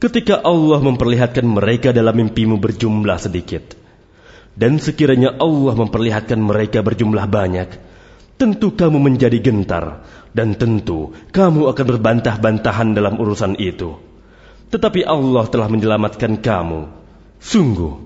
ketika 0.00 0.40
Allah 0.40 0.80
memperlihatkan 0.80 1.44
mereka 1.44 1.92
dalam 1.92 2.16
mimpimu 2.16 2.56
berjumlah 2.56 3.20
sedikit. 3.20 3.76
Dan 4.52 4.80
sekiranya 4.80 5.36
Allah 5.36 5.76
memperlihatkan 5.76 6.40
mereka 6.40 6.80
berjumlah 6.80 7.24
banyak, 7.28 7.68
tentu 8.40 8.72
kamu 8.72 8.96
menjadi 9.00 9.40
gentar, 9.44 10.04
dan 10.32 10.56
tentu 10.56 11.12
kamu 11.32 11.68
akan 11.72 11.84
berbantah-bantahan 11.84 12.96
dalam 12.96 13.20
urusan 13.20 13.60
itu. 13.60 13.96
Tetapi 14.72 15.04
Allah 15.04 15.44
telah 15.52 15.68
menyelamatkan 15.68 16.40
kamu. 16.40 16.88
Sungguh, 17.40 18.05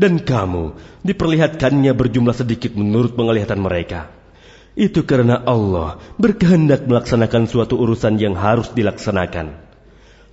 dan 0.00 0.18
kamu 0.20 0.74
diperlihatkannya 1.04 1.92
berjumlah 1.92 2.36
sedikit 2.36 2.72
menurut 2.74 3.14
penglihatan 3.14 3.60
mereka. 3.60 4.10
Itu 4.72 5.04
karena 5.04 5.44
Allah 5.44 6.00
berkehendak 6.16 6.88
melaksanakan 6.88 7.44
suatu 7.44 7.76
urusan 7.76 8.16
yang 8.16 8.32
harus 8.32 8.72
dilaksanakan. 8.72 9.52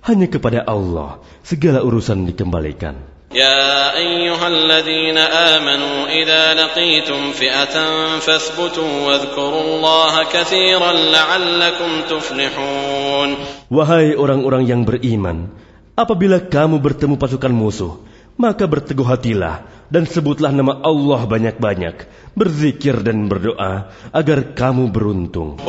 Hanya 0.00 0.26
kepada 0.32 0.64
Allah 0.64 1.20
segala 1.44 1.84
urusan 1.84 2.24
dikembalikan. 2.24 3.20
يا 3.30 3.94
أيها 3.94 4.46
الذين 4.48 5.18
آمنوا 5.54 5.98
إذا 6.10 6.54
لقيتم 6.54 7.30
فئة 7.30 7.76
فاثبتوا 8.18 8.92
واذكروا 9.06 9.62
الله 9.62 10.14
كثيرا 10.34 10.92
لعلكم 10.92 11.90
تفلحون 12.10 13.30
Wahai 13.70 14.18
orang-orang 14.18 14.66
yang 14.66 14.82
beriman, 14.82 15.46
apabila 15.94 16.42
kamu 16.42 16.82
bertemu 16.82 17.14
pasukan 17.22 17.54
musuh, 17.54 18.02
maka 18.35 18.67
berteguh 18.67 19.07
hatilah 19.07 19.63
dan 19.87 20.09
sebutlah 20.09 20.49
nama 20.49 20.81
Allah 20.81 21.23
banyak-banyak, 21.29 22.09
berzikir 22.33 22.99
dan 23.05 23.29
berdoa 23.29 23.93
agar 24.11 24.57
kamu 24.57 24.89
beruntung. 24.89 25.61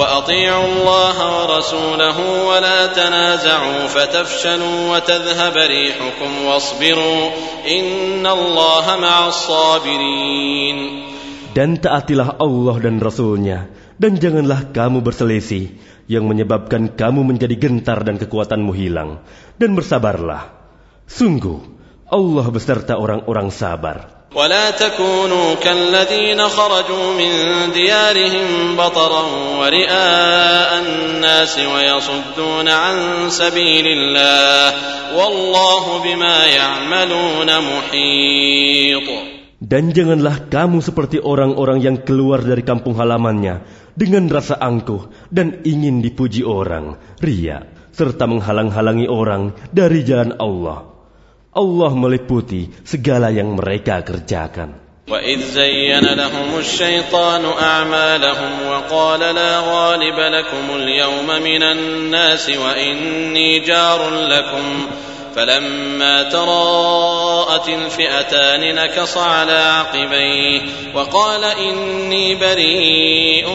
Dan 11.57 11.71
taatilah 11.81 12.37
Allah 12.37 12.77
dan 12.85 12.97
Rasulnya, 13.01 13.59
dan 13.97 14.13
janganlah 14.21 14.77
kamu 14.77 15.01
berselisih 15.01 15.73
yang 16.05 16.29
menyebabkan 16.29 16.93
kamu 16.93 17.25
menjadi 17.25 17.57
gentar 17.57 18.05
dan 18.05 18.21
kekuatanmu 18.21 18.73
hilang, 18.77 19.25
dan 19.57 19.73
bersabarlah. 19.73 20.53
Sungguh, 21.07 21.76
Allah 22.12 22.46
beserta 22.52 23.00
orang-orang 23.00 23.48
sabar. 23.54 24.22
ولا 24.36 24.72
تكونوا 24.72 25.60
كالذين 25.60 26.40
خرجوا 26.40 27.08
من 27.20 27.32
ديارهم 27.76 28.76
بطرا 28.80 29.24
ورئاء 29.60 30.72
الناس 30.80 31.60
ويصدون 31.60 32.68
عن 32.68 32.96
سبيل 33.30 33.88
الله 33.88 34.74
والله 35.20 35.84
بما 36.04 36.38
يعملون 36.46 37.50
محيط 37.60 39.08
Dan 39.62 39.94
janganlah 39.94 40.50
kamu 40.50 40.82
seperti 40.82 41.22
orang-orang 41.22 41.80
yang 41.86 41.98
keluar 42.02 42.42
dari 42.42 42.66
kampung 42.66 42.98
halamannya 42.98 43.62
dengan 43.94 44.26
rasa 44.28 44.58
angkuh 44.58 45.12
dan 45.30 45.62
ingin 45.64 46.02
dipuji 46.02 46.42
orang, 46.42 46.98
ria, 47.22 47.70
serta 47.94 48.26
menghalang-halangi 48.26 49.06
orang 49.06 49.54
dari 49.70 50.02
jalan 50.02 50.34
Allah. 50.42 50.92
Allah 51.57 51.91
meliputi 51.97 52.69
segala 52.85 53.33
yang 53.33 53.57
mereka 53.57 54.05
kerjakan. 54.05 54.87
وإذ 55.07 55.41
زين 55.55 56.03
لهم 56.03 56.59
الشيطان 56.59 57.45
أعمالهم 57.63 58.53
وقال 58.67 59.21
لا 59.21 59.59
غالب 59.59 60.19
لكم 60.19 60.77
اليوم 60.77 61.27
من 61.27 61.63
الناس 61.63 62.51
وإني 62.51 63.59
جار 63.59 64.11
لكم 64.11 64.87
فلما 65.37 66.23
تراءت 66.23 67.69
الفئتان 67.69 68.75
نكص 68.75 69.17
على 69.17 69.53
عقبيه 69.53 70.63
وقال 70.95 71.45
إني 71.45 72.35
بريء 72.35 73.49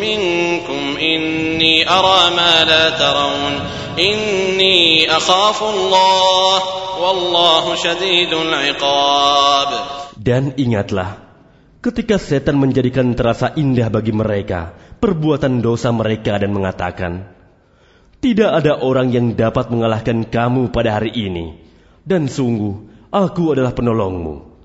منكم 0.00 0.96
إني 1.00 1.90
أرى 1.90 2.30
ما 2.36 2.64
لا 2.64 2.90
ترون 2.90 3.81
إني 3.99 5.09
أخاف 5.09 5.59
الله 5.63 6.55
والله 7.01 7.65
شديد 7.75 8.31
العقاب 8.33 9.69
Dan 10.17 10.51
ingatlah, 10.59 11.23
ketika 11.79 12.19
setan 12.19 12.59
menjadikan 12.59 13.15
terasa 13.15 13.55
indah 13.55 13.87
bagi 13.87 14.11
mereka 14.11 14.75
perbuatan 14.99 15.63
dosa 15.63 15.93
mereka 15.95 16.35
dan 16.35 16.51
mengatakan, 16.51 17.31
Tidak 18.17 18.49
ada 18.49 18.81
orang 18.81 19.13
yang 19.13 19.37
dapat 19.37 19.69
mengalahkan 19.71 20.27
kamu 20.27 20.73
pada 20.73 20.99
hari 20.99 21.13
ini, 21.15 21.55
dan 22.03 22.27
sungguh 22.27 23.07
aku 23.13 23.55
adalah 23.55 23.71
penolongmu. 23.71 24.57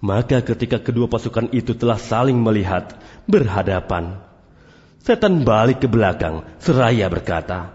Maka 0.00 0.40
ketika 0.40 0.80
kedua 0.80 1.06
pasukan 1.12 1.52
itu 1.52 1.76
telah 1.76 2.00
saling 2.00 2.40
melihat, 2.40 2.96
berhadapan, 3.28 4.16
setan 5.04 5.44
balik 5.44 5.84
ke 5.84 5.88
belakang 5.92 6.40
seraya 6.56 7.06
berkata, 7.12 7.73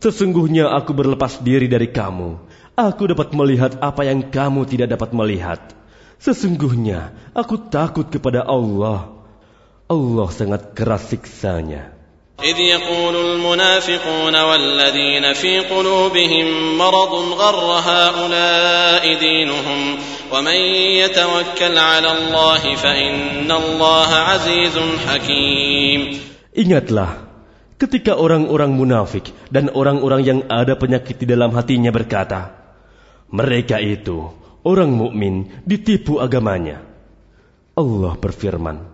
Sesungguhnya 0.00 0.70
aku 0.70 0.92
berlepas 0.92 1.40
diri 1.40 1.66
dari 1.66 1.88
kamu. 1.88 2.36
Aku 2.76 3.08
dapat 3.08 3.32
melihat 3.32 3.80
apa 3.80 4.04
yang 4.04 4.28
kamu 4.28 4.68
tidak 4.68 4.92
dapat 4.92 5.10
melihat. 5.16 5.60
Sesungguhnya 6.20 7.16
aku 7.32 7.56
takut 7.72 8.08
kepada 8.12 8.44
Allah. 8.44 9.16
Allah 9.88 10.28
sangat 10.28 10.76
keras 10.76 11.08
siksanya. 11.08 11.96
إذ 12.44 12.60
يقول 12.60 13.16
المنافقون 13.16 14.42
والذين 14.42 15.32
في 15.32 15.58
قلوبهم 15.58 16.78
مرض 16.78 17.12
غر 17.32 17.80
هؤلاء 17.80 19.14
دينهم 19.14 19.98
ومن 20.32 20.58
يتوكل 21.00 21.78
على 21.78 22.12
الله 22.12 22.74
فإن 22.74 23.52
الله 23.52 24.14
عزيز 24.14 24.76
حكيم 25.08 26.20
Ingatlah, 26.56 27.20
ketika 27.81 28.13
orang-orang 28.13 28.77
munafik 28.77 29.33
dan 29.49 29.73
orang-orang 29.73 30.21
yang 30.21 30.39
ada 30.53 30.77
penyakit 30.77 31.17
di 31.17 31.25
dalam 31.25 31.49
hatinya 31.57 31.89
berkata, 31.89 32.53
mereka 33.33 33.81
itu 33.81 34.29
orang 34.61 34.93
mukmin 34.93 35.49
ditipu 35.65 36.21
agamanya. 36.21 36.85
Allah 37.73 38.13
berfirman, 38.21 38.85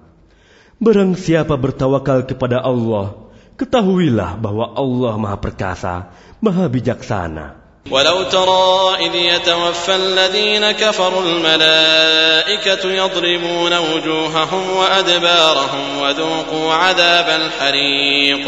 Barang 0.80 1.20
siapa 1.20 1.60
bertawakal 1.60 2.30
kepada 2.30 2.64
Allah, 2.64 3.28
ketahuilah 3.60 4.40
bahwa 4.40 4.72
Allah 4.78 5.14
Maha 5.20 5.38
Perkasa, 5.42 6.16
Maha 6.40 6.70
Bijaksana. 6.72 7.67
ولو 7.91 8.23
ترى 8.23 8.71
إذ 9.07 9.15
يتوفى 9.15 9.95
الذين 9.97 10.65
كفروا 10.71 11.23
الملائكة 11.23 12.83
يضربون 12.87 13.73
وجوههم 13.79 14.65
وأدبارهم 14.79 15.85
وذوقوا 15.99 16.67
عذاب 16.73 17.29
الحريق 17.41 18.47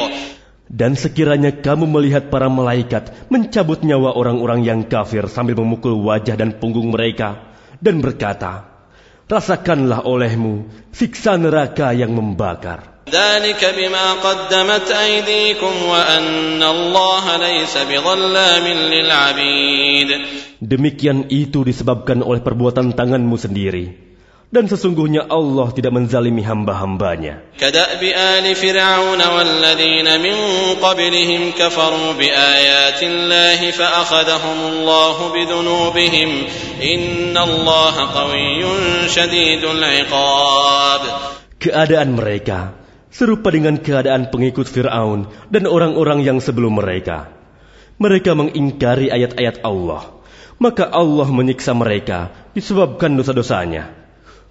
Dan 0.74 0.98
sekiranya 0.98 1.54
kamu 1.54 1.86
melihat 1.86 2.34
para 2.34 2.50
malaikat 2.50 3.30
mencabut 3.30 3.86
nyawa 3.86 4.10
orang-orang 4.10 4.66
yang 4.66 4.80
kafir 4.82 5.30
sambil 5.30 5.62
memukul 5.62 5.94
wajah 6.02 6.34
dan 6.34 6.58
punggung 6.58 6.90
mereka 6.90 7.38
dan 7.78 8.02
berkata, 8.02 8.67
Rasakanlah 9.28 10.04
olehmu 10.04 10.68
siksa 10.92 11.40
neraka 11.40 11.96
yang 11.96 12.12
membakar. 12.12 12.94
ذلك 13.04 13.60
بما 13.60 14.06
قدمت 14.24 14.88
أيديكم 14.88 15.74
وأن 15.84 16.62
الله 16.62 17.24
ليس 17.36 17.74
بظلام 17.76 18.64
للعبيد 18.64 20.10
Demikian 20.64 21.28
itu 21.28 21.60
disebabkan 21.60 22.24
oleh 22.24 22.40
perbuatan 22.40 22.96
tanganmu 22.96 23.36
sendiri. 23.36 24.07
dan 24.49 24.65
sesungguhnya 24.65 25.29
Allah 25.29 25.69
tidak 25.77 25.93
menzalimi 25.93 26.41
hamba-hambanya. 26.41 27.45
Keadaan 41.59 42.09
mereka 42.17 42.73
serupa 43.13 43.53
dengan 43.53 43.77
keadaan 43.77 44.33
pengikut 44.33 44.65
Fir'aun 44.65 45.29
dan 45.53 45.69
orang-orang 45.69 46.25
yang 46.25 46.41
sebelum 46.41 46.81
mereka. 46.81 47.29
Mereka 47.99 48.31
mengingkari 48.31 49.11
ayat-ayat 49.11 49.59
Allah, 49.67 50.23
maka 50.55 50.87
Allah 50.87 51.27
menyiksa 51.27 51.75
mereka 51.75 52.31
disebabkan 52.55 53.19
dosa-dosanya. 53.19 53.98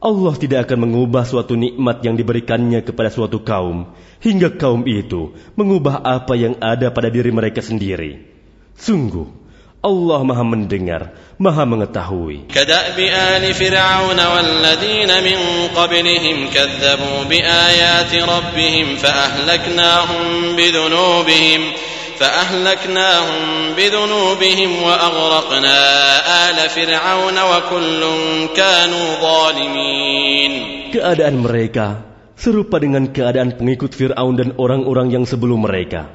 Allah 0.00 0.32
tidak 0.40 0.64
akan 0.64 0.88
mengubah 0.88 1.28
suatu 1.28 1.60
nikmat 1.60 2.00
yang 2.00 2.16
diberikannya 2.16 2.80
kepada 2.80 3.12
suatu 3.12 3.44
kaum 3.44 3.92
hingga 4.24 4.56
kaum 4.56 4.88
itu 4.88 5.36
mengubah 5.60 6.00
apa 6.00 6.32
yang 6.40 6.56
ada 6.56 6.88
pada 6.88 7.12
diri 7.12 7.28
mereka 7.28 7.60
sendiri. 7.60 8.24
Sungguh, 8.80 9.28
Allah 9.84 10.20
Maha 10.24 10.40
Mendengar, 10.40 11.12
Maha 11.36 11.68
Mengetahui. 11.68 12.48
Kadabi 12.48 13.12
ali 13.12 13.52
Fir'aun 13.52 14.16
walladzina 14.16 15.20
min 15.20 15.68
qablihim 15.76 16.48
biayati 17.28 18.24
rabbihim 18.24 18.96
fa 18.96 19.08
ahlaknahum 19.08 20.56
فأهلكناهم 22.19 23.43
بذنوبهم 23.77 24.71
وأغرقنا 24.83 25.77
آل 26.49 26.57
فرعون 26.69 27.37
وكل 27.51 28.01
كانوا 28.55 29.07
ظالمين 29.21 30.53
Keadaan 30.95 31.43
mereka 31.43 32.07
serupa 32.39 32.79
dengan 32.79 33.11
keadaan 33.11 33.59
pengikut 33.59 33.91
Fir'aun 33.91 34.39
dan 34.39 34.55
orang-orang 34.55 35.11
yang 35.11 35.27
sebelum 35.27 35.67
mereka. 35.67 36.07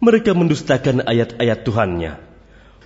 Mereka 0.00 0.36
mendustakan 0.36 1.08
ayat-ayat 1.08 1.64
Tuhannya. 1.64 2.12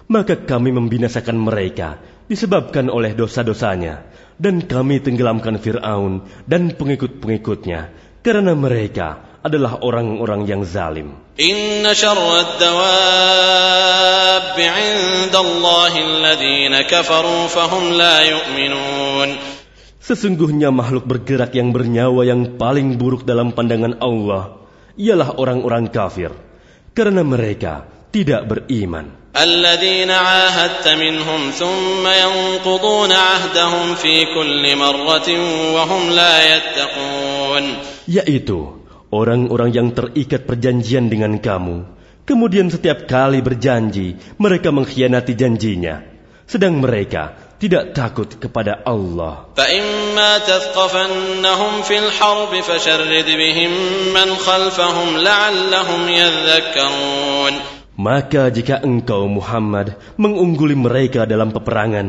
Maka 0.06 0.38
kami 0.46 0.70
membinasakan 0.70 1.34
mereka 1.34 1.98
disebabkan 2.30 2.86
oleh 2.86 3.18
dosa-dosanya. 3.18 4.06
Dan 4.38 4.62
kami 4.66 5.02
tenggelamkan 5.02 5.58
Fir'aun 5.58 6.26
dan 6.46 6.74
pengikut-pengikutnya 6.74 7.94
karena 8.22 8.54
mereka 8.58 9.27
adalah 9.44 9.82
orang-orang 9.84 10.48
yang 10.48 10.64
zalim. 10.64 11.24
إن 11.34 11.82
شر 11.94 12.40
الدواب 12.40 13.34
عند 14.54 15.34
الله 15.34 15.92
الذين 15.98 16.82
كفروا 16.82 17.46
فهم 17.46 17.92
لا 17.92 18.22
يؤمنون 18.22 19.30
Sesungguhnya 20.04 20.68
makhluk 20.68 21.08
bergerak 21.08 21.56
yang 21.56 21.72
bernyawa 21.72 22.28
yang 22.28 22.60
paling 22.60 23.00
buruk 23.00 23.24
dalam 23.24 23.56
pandangan 23.56 23.96
Allah 24.04 24.60
ialah 25.00 25.40
orang-orang 25.40 25.88
kafir, 25.88 26.28
karena 26.92 27.24
mereka 27.24 27.88
tidak 28.12 28.44
beriman. 28.44 29.24
الذين 29.34 30.10
عاهدت 30.10 30.88
منهم 30.88 31.50
ثم 31.50 32.06
ينقضون 32.06 33.12
عهدهم 33.12 33.94
في 33.94 34.24
كل 34.30 34.76
مرة 34.76 35.28
وهم 35.74 36.10
لا 36.10 36.56
يتقون 36.56 37.64
Yaitu 38.06 38.77
Orang-orang 39.09 39.73
yang 39.73 39.89
terikat 39.89 40.45
perjanjian 40.45 41.09
dengan 41.09 41.41
kamu, 41.41 41.81
kemudian 42.29 42.69
setiap 42.69 43.09
kali 43.09 43.41
berjanji, 43.41 44.13
mereka 44.37 44.69
mengkhianati 44.69 45.33
janjinya. 45.33 46.05
Sedang 46.45 46.77
mereka 46.77 47.33
tidak 47.57 47.97
takut 47.97 48.29
kepada 48.37 48.85
Allah. 48.85 49.49
Maka 57.99 58.43
jika 58.53 58.75
engkau 58.79 59.21
Muhammad 59.25 59.87
mengungguli 60.15 60.77
mereka 60.77 61.25
dalam 61.25 61.49
peperangan, 61.49 62.07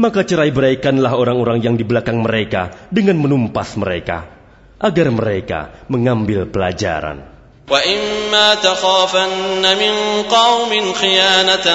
maka 0.00 0.24
cerai 0.24 0.54
beraikanlah 0.54 1.12
orang-orang 1.12 1.58
yang 1.60 1.74
di 1.76 1.82
belakang 1.82 2.22
mereka 2.22 2.72
dengan 2.88 3.18
menumpas 3.18 3.74
mereka 3.76 4.39
agar 4.79 5.07
mereka 5.11 5.85
mengambil 5.87 6.45
pelajaran. 6.49 7.35
وإما 7.65 8.61
تخافن 8.61 9.65
من 9.65 9.93
قوم 10.29 10.93
خيانة 10.93 11.65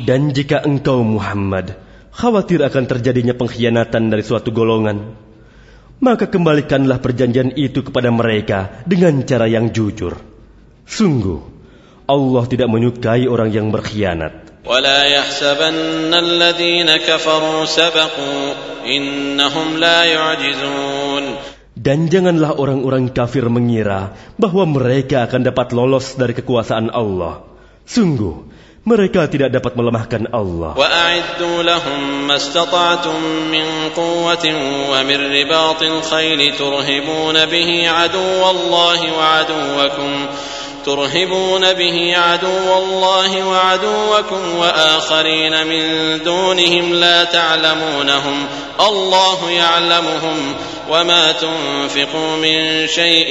Dan 0.08 0.32
jika 0.32 0.64
engkau 0.64 1.04
Muhammad 1.04 1.76
khawatir 2.16 2.64
akan 2.64 2.88
terjadinya 2.88 3.36
pengkhianatan 3.36 4.08
dari 4.08 4.24
suatu 4.24 4.56
golongan, 4.56 5.20
maka 6.00 6.32
kembalikanlah 6.32 7.04
perjanjian 7.04 7.52
itu 7.60 7.84
kepada 7.84 8.08
mereka 8.08 8.80
dengan 8.88 9.20
cara 9.28 9.52
yang 9.52 9.76
jujur. 9.76 10.16
Sungguh, 10.88 11.51
Allah 12.08 12.44
tidak 12.48 12.72
menyukai 12.72 13.28
orang 13.28 13.52
yang 13.52 13.68
berkhianat. 13.72 14.48
ولا 14.68 15.04
يحسبن 15.04 16.12
الذين 16.12 16.90
كفروا 16.98 17.66
سبقوا 17.66 18.44
إنهم 18.84 19.68
لا 19.80 20.04
يعجزون 20.04 21.24
Dan 21.78 22.10
janganlah 22.12 22.58
orang-orang 22.58 23.14
kafir 23.14 23.48
mengira 23.48 24.12
bahwa 24.36 24.66
mereka 24.66 25.24
akan 25.24 25.46
dapat 25.46 25.72
lolos 25.72 26.18
dari 26.20 26.34
kekuasaan 26.36 26.90
Allah. 26.92 27.48
Sungguh, 27.88 28.50
mereka 28.84 29.30
tidak 29.30 29.54
dapat 29.54 29.78
melemahkan 29.78 30.26
Allah. 30.34 30.74
وأعدوا 30.74 31.64
لهم 31.64 32.28
ما 32.28 32.36
استطعتم 32.36 33.20
من 33.52 33.94
قوة 33.96 34.46
ومن 34.92 35.20
رباط 35.32 35.82
الخيل 35.84 36.42
ترهبون 36.58 37.46
به 37.46 37.70
عدو 37.90 38.42
الله 38.50 39.00
وعدوكم 39.14 40.12
ترهبون 40.86 41.74
به 41.74 42.14
عدو 42.16 42.68
الله 42.78 43.48
وعدوكم 43.48 44.56
وآخرين 44.60 45.68
من 45.68 45.84
دونهم 46.24 46.94
لا 46.94 47.24
تعلمونهم 47.24 48.48
الله 48.80 49.52
يعلمهم 49.52 50.38
وما 50.92 51.32
تنفقوا 51.32 52.32
من 52.40 52.88
شيء 52.88 53.30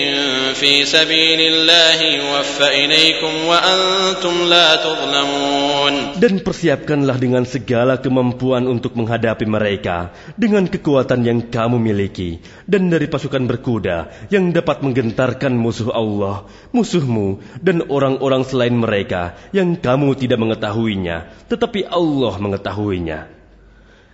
في 0.55 0.85
سبيل 0.85 1.41
الله 1.41 1.99
يوفى 2.03 2.69
إليكم 2.85 3.33
وأنتم 3.49 4.35
لا 4.49 4.69
تظلمون 4.77 5.95
Dan 6.17 6.41
persiapkanlah 6.41 7.17
dengan 7.21 7.45
segala 7.45 8.01
kemampuan 8.01 8.69
untuk 8.69 8.97
menghadapi 8.97 9.45
mereka 9.49 10.13
dengan 10.37 10.69
kekuatan 10.69 11.25
yang 11.25 11.41
kamu 11.49 11.81
miliki 11.81 12.41
dan 12.69 12.93
dari 12.93 13.09
pasukan 13.09 13.45
berkuda 13.49 14.29
yang 14.33 14.53
dapat 14.53 14.85
menggentarkan 14.85 15.53
musuh 15.57 15.93
Allah, 15.93 16.45
musuhmu 16.73 17.40
dan 17.60 17.88
orang-orang 17.90 18.46
selain 18.46 18.76
mereka 18.76 19.38
yang 19.56 19.78
kamu 19.78 20.18
tidak 20.18 20.40
mengetahuinya, 20.42 21.48
tetapi 21.50 21.88
Allah 21.88 22.34
mengetahuinya. 22.38 23.42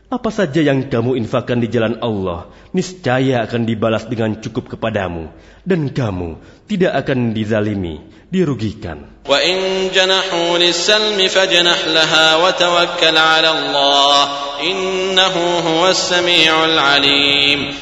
Apa 0.08 0.32
saja 0.32 0.64
yang 0.64 0.88
kamu 0.88 1.20
infakkan 1.20 1.60
di 1.60 1.68
jalan 1.68 2.00
Allah, 2.00 2.48
niscaya 2.72 3.44
akan 3.44 3.68
dibalas 3.68 4.08
dengan 4.08 4.40
cukup 4.40 4.72
kepadamu, 4.72 5.28
dan 5.68 5.92
kamu 5.92 6.40
tidak 6.64 7.04
akan 7.04 7.36
dizalimi, 7.36 8.00
dirugikan. 8.32 9.04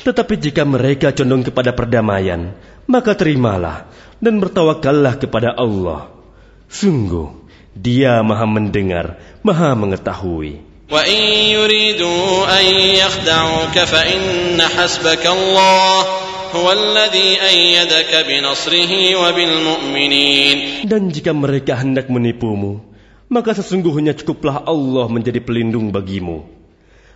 Tetapi 0.01 0.33
jika 0.41 0.65
mereka 0.65 1.13
condong 1.13 1.45
kepada 1.45 1.77
perdamaian, 1.77 2.57
maka 2.89 3.13
terimalah 3.13 3.85
dan 4.19 4.39
bertawakallah 4.39 5.19
kepada 5.19 5.55
Allah. 5.55 6.11
Sungguh, 6.71 7.31
Dia 7.75 8.19
Maha 8.23 8.47
Mendengar, 8.47 9.19
Maha 9.43 9.75
Mengetahui. 9.75 10.75
Dan 20.87 21.01
jika 21.11 21.31
mereka 21.35 21.73
hendak 21.75 22.07
menipumu, 22.07 22.79
maka 23.27 23.51
sesungguhnya 23.57 24.13
cukuplah 24.15 24.63
Allah 24.63 25.09
menjadi 25.09 25.41
pelindung 25.41 25.89
bagimu. 25.91 26.45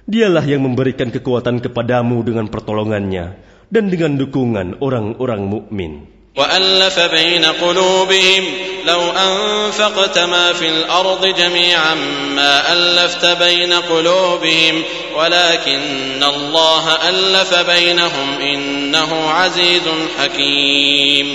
Dialah 0.10 0.42
yang 0.44 0.66
memberikan 0.66 1.14
kekuatan 1.14 1.62
kepadamu 1.62 2.26
dengan 2.26 2.50
pertolongannya 2.50 3.38
dan 3.70 3.94
dengan 3.94 4.18
dukungan 4.18 4.82
orang-orang 4.82 5.46
mukmin. 5.46 6.19
وألف 6.39 6.97
بين 7.01 7.45
قلوبهم 7.45 8.45
لو 8.87 9.01
أنفقت 9.11 10.19
ما 10.19 10.53
في 10.53 10.67
الأرض 10.69 11.23
جميعا 11.27 11.95
ما 12.35 12.73
ألفت 12.73 13.25
بين 13.39 13.73
قلوبهم 13.73 14.75
ولكن 15.19 16.23
الله 16.23 16.85
ألف 17.09 17.51
بينهم 17.71 18.29
إنه 18.43 19.11
عزيز 19.31 19.87
حكيم 20.19 21.29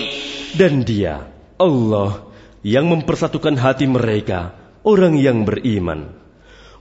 Dan 0.50 0.84
dia, 0.84 1.24
Allah, 1.56 2.28
yang 2.68 2.92
mempersatukan 2.92 3.56
hati 3.56 3.88
mereka, 3.88 4.52
orang 4.84 5.16
yang 5.16 5.48
beriman. 5.48 6.12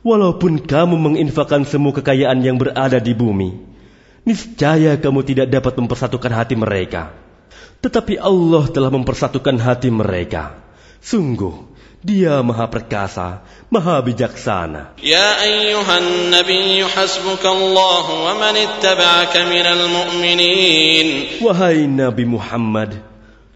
Walaupun 0.03 0.67
kamu 0.67 0.99
menginfakkan 0.99 1.63
semua 1.63 1.95
kekayaan 1.95 2.43
yang 2.43 2.59
berada 2.59 2.99
di 2.99 3.15
bumi, 3.15 3.55
niscaya 4.27 4.99
kamu 4.99 5.21
tidak 5.23 5.47
dapat 5.53 5.79
mempersatukan 5.79 6.33
hati 6.33 6.59
mereka. 6.59 7.22
Tetapi 7.84 8.16
Allah 8.16 8.64
telah 8.72 8.88
mempersatukan 8.88 9.60
hati 9.60 9.92
mereka. 9.92 10.56
Sungguh, 11.04 11.52
dia 12.00 12.40
maha 12.40 12.72
perkasa, 12.72 13.44
maha 13.68 14.00
bijaksana. 14.00 14.96
Ya 15.04 15.28
ayyuhan 15.44 16.32
nabi 16.32 16.80
hasbukallah 16.80 18.06
wa 18.08 18.34
man 18.40 18.56
ittaba'aka 18.56 19.52
minal 19.52 19.84
mu'minin. 19.92 21.40
Wahai 21.44 21.84
Nabi 21.92 22.24
Muhammad, 22.24 23.04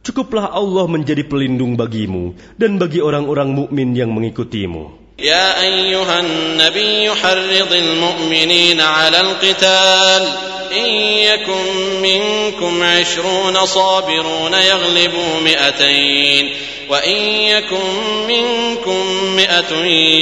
cukuplah 0.03 0.51
Allah 0.51 0.91
menjadi 0.91 1.23
pelindung 1.23 1.79
bagimu 1.79 2.35
dan 2.59 2.75
bagi 2.75 2.99
orang-orang 2.99 3.55
mukmin 3.55 3.95
yang 3.95 4.11
mengikutimu. 4.11 5.15
Ya 5.23 5.55
ayyuhan 5.55 6.59
nabi 6.59 7.07
harridil 7.15 7.91
mu'minin 7.95 8.75
'alal 8.75 9.39
qital 9.39 10.23
إن 10.71 10.89
يكن 11.29 11.65
منكم 12.01 12.83
عشرون 12.83 13.65
صابرون 13.65 14.53
يغلبوا 14.53 15.39
مئتين 15.43 16.49
وإن 16.89 17.19
يكن 17.51 17.87
منكم 18.27 19.01
مئة 19.35 19.71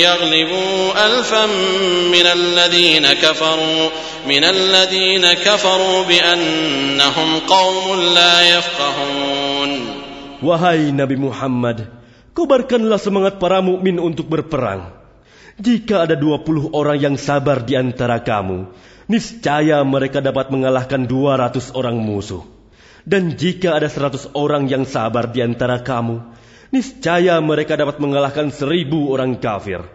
يغلبوا 0.02 1.06
ألفا 1.06 1.46
من 2.12 2.26
الذين 2.26 3.14
كفروا 3.14 3.90
من 4.28 4.44
الذين 4.44 5.34
كفروا 5.34 6.04
بأنهم 6.04 7.40
قوم 7.48 7.86
لا 8.16 8.58
يفقهون 8.58 9.72
Wahai 10.46 10.94
Nabi 10.94 11.18
Muhammad, 11.18 11.90
kobarkanlah 12.36 13.02
semangat 13.02 13.42
para 13.42 13.64
mukmin 13.66 13.98
untuk 13.98 14.30
berperang. 14.30 14.94
Jika 15.58 16.06
ada 16.06 16.14
20 16.20 16.76
orang 16.76 17.00
yang 17.00 17.16
sabar 17.16 17.64
di 17.64 17.74
antara 17.74 18.20
kamu, 18.20 18.68
niscaya 19.06 19.82
mereka 19.86 20.22
dapat 20.22 20.50
mengalahkan 20.50 21.06
200 21.06 21.78
orang 21.78 21.98
musuh. 21.98 22.42
Dan 23.06 23.38
jika 23.38 23.78
ada 23.78 23.86
100 23.86 24.34
orang 24.34 24.66
yang 24.66 24.90
sabar 24.90 25.30
di 25.30 25.46
antara 25.46 25.86
kamu, 25.86 26.26
niscaya 26.74 27.38
mereka 27.38 27.78
dapat 27.78 28.02
mengalahkan 28.02 28.50
seribu 28.50 29.14
orang 29.14 29.38
kafir. 29.38 29.86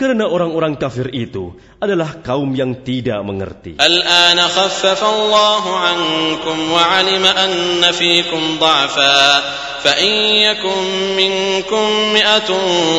Karena 0.00 0.24
orang-orang 0.24 0.80
kafir 0.80 1.12
itu 1.12 1.60
adalah 1.76 2.24
kaum 2.24 2.56
yang 2.56 2.80
tidak 2.80 3.20
mengerti. 3.20 3.76
Al-an 3.76 4.40
ankum 4.40 6.56
wa 6.72 6.80
'alima 6.80 7.36
anna 7.36 7.92
fikum 7.92 8.56
dha'fa. 8.56 9.68
فإن 9.83 10.11
يكن 10.49 10.81
منكم 11.17 12.13
مئة 12.13 12.49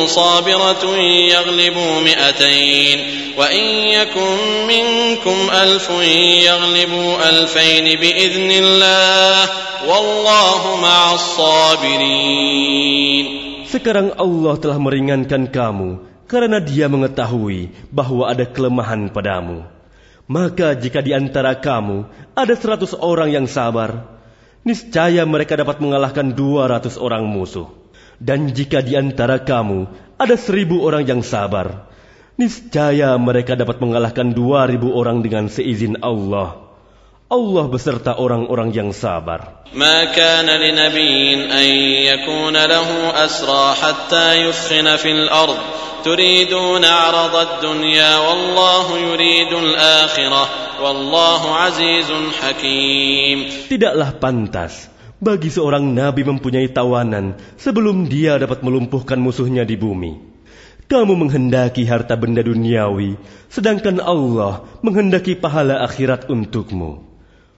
صابرة 0.05 0.97
يغلبوا 1.33 1.99
مئتين 1.99 2.99
وإن 3.37 3.65
يكن 3.99 4.37
منكم 4.67 5.37
ألف 5.53 5.89
يغلبوا 6.47 7.29
ألفين 7.29 7.99
بإذن 7.99 8.51
الله 8.51 9.49
والله 9.87 10.75
مع 10.81 11.13
الصابرين 11.13 12.47
Sekarang 13.67 14.15
Allah 14.15 14.55
telah 14.63 14.79
meringankan 14.79 15.51
kamu 15.51 15.99
karena 16.23 16.63
dia 16.63 16.87
mengetahui 16.87 17.67
bahwa 17.91 18.31
ada 18.31 18.47
kelemahan 18.47 19.11
padamu. 19.11 19.67
Maka 20.23 20.71
jika 20.75 21.03
di 21.03 21.11
antara 21.11 21.51
kamu 21.55 22.07
ada 22.31 22.55
seratus 22.55 22.95
orang 22.95 23.31
yang 23.31 23.43
sabar, 23.43 24.07
niscaya 24.62 25.26
mereka 25.26 25.58
dapat 25.58 25.82
mengalahkan 25.82 26.34
dua 26.34 26.70
ratus 26.70 26.98
orang 26.98 27.26
musuh. 27.26 27.66
Dan 28.22 28.54
jika 28.54 28.78
di 28.78 28.94
antara 28.94 29.42
kamu 29.42 29.90
ada 30.14 30.38
seribu 30.38 30.86
orang 30.86 31.02
yang 31.02 31.26
sabar, 31.26 31.90
niscaya 32.38 33.18
mereka 33.18 33.58
dapat 33.58 33.82
mengalahkan 33.82 34.30
dua 34.30 34.70
ribu 34.70 34.94
orang 34.94 35.26
dengan 35.26 35.50
seizin 35.50 35.98
Allah. 35.98 36.61
Allah 37.31 37.67
beserta 37.67 38.15
orang-orang 38.15 38.71
yang 38.71 38.95
sabar. 38.95 39.67
ما 39.75 40.15
كان 40.15 40.47
لنبي 40.47 41.51
أن 41.51 41.67
يكون 42.07 42.55
له 42.55 42.89
أسرى 43.25 43.65
حتى 43.75 44.47
يثخن 44.47 44.95
في 44.95 45.11
الأرض 45.11 45.59
تريدون 46.07 46.85
عرض 46.85 47.35
الدنيا 47.35 48.17
والله 48.17 48.85
يريد 48.97 49.51
الآخرة 49.53 50.43
والله 50.79 51.41
عزيز 51.55 52.09
حكيم 52.39 53.37
Tidaklah 53.67 54.15
pantas 54.23 54.87
bagi 55.19 55.51
seorang 55.51 55.83
nabi 55.83 56.23
mempunyai 56.23 56.71
tawanan 56.71 57.35
sebelum 57.59 58.07
dia 58.07 58.39
dapat 58.39 58.63
melumpuhkan 58.63 59.19
musuhnya 59.19 59.67
di 59.67 59.75
bumi. 59.75 60.15
Kamu 60.87 61.19
menghendaki 61.19 61.83
harta 61.83 62.15
benda 62.15 62.39
duniawi, 62.39 63.19
sedangkan 63.51 63.99
Allah 63.99 64.63
menghendaki 64.79 65.35
pahala 65.35 65.83
akhirat 65.83 66.31
untukmu. 66.31 67.03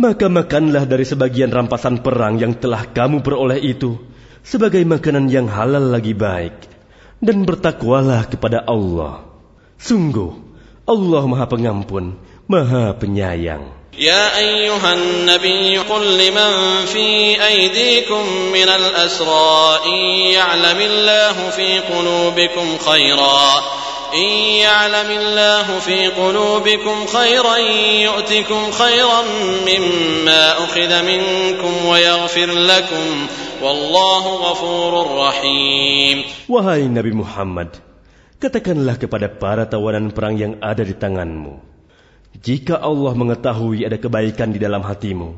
Maka 0.00 0.26
makanlah 0.32 0.88
dari 0.88 1.04
sebagian 1.04 1.52
rampasan 1.52 2.00
perang 2.00 2.40
yang 2.40 2.56
telah 2.56 2.88
kamu 2.88 3.20
peroleh 3.20 3.60
itu 3.60 4.00
sebagai 4.42 4.82
makanan 4.82 5.30
yang 5.30 5.46
halal 5.46 5.92
lagi 5.92 6.16
baik 6.16 6.56
dan 7.22 7.46
bertakwalah 7.46 8.26
kepada 8.26 8.64
Allah. 8.66 9.28
Sungguh 9.78 10.34
Allah 10.82 11.22
Maha 11.30 11.46
Pengampun, 11.46 12.18
Maha 12.50 12.96
Penyayang. 12.98 13.82
يا 13.98 14.38
أيها 14.38 14.92
النبي 14.92 15.78
قل 15.78 16.18
لمن 16.18 16.84
في 16.86 17.36
أيديكم 17.46 18.24
من 18.52 18.68
الأسرى 18.68 19.78
إن 19.86 19.98
يعلم 20.32 20.80
الله 20.80 21.50
في 21.50 21.78
قلوبكم 21.78 22.78
خيرا 22.78 23.62
إن 24.14 24.28
يعلم 24.60 25.10
الله 25.10 25.66
في 25.78 26.08
قلوبكم 26.12 26.96
خيرا 27.06 27.56
يؤتكم 28.04 28.62
خيرا 28.70 29.22
مما 29.64 30.42
أخذ 30.52 30.92
منكم 31.02 31.72
ويغفر 31.88 32.50
لكم 32.52 33.06
والله 33.62 34.24
غفور 34.50 34.92
رحيم 35.16 36.16
Wahai 36.52 36.84
Nabi 36.92 37.16
Muhammad, 37.16 37.72
katakanlah 38.36 39.00
kepada 39.00 39.32
para 39.32 39.64
tawanan 39.64 40.12
perang 40.12 40.36
yang 40.36 40.60
ada 40.60 40.84
di 40.84 40.92
tanganmu, 40.92 41.72
jika 42.36 42.76
Allah 42.80 43.16
mengetahui 43.16 43.88
ada 43.88 43.96
kebaikan 43.96 44.52
di 44.52 44.60
dalam 44.60 44.84
hatimu, 44.84 45.32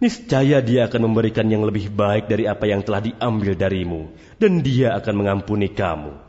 niscaya 0.00 0.64
Dia 0.64 0.88
akan 0.88 1.12
memberikan 1.12 1.44
yang 1.44 1.64
lebih 1.64 1.92
baik 1.92 2.28
dari 2.28 2.48
apa 2.48 2.64
yang 2.64 2.80
telah 2.80 3.04
diambil 3.04 3.52
darimu, 3.52 4.08
dan 4.40 4.64
Dia 4.64 4.96
akan 4.96 5.14
mengampuni 5.20 5.72
kamu. 5.72 6.27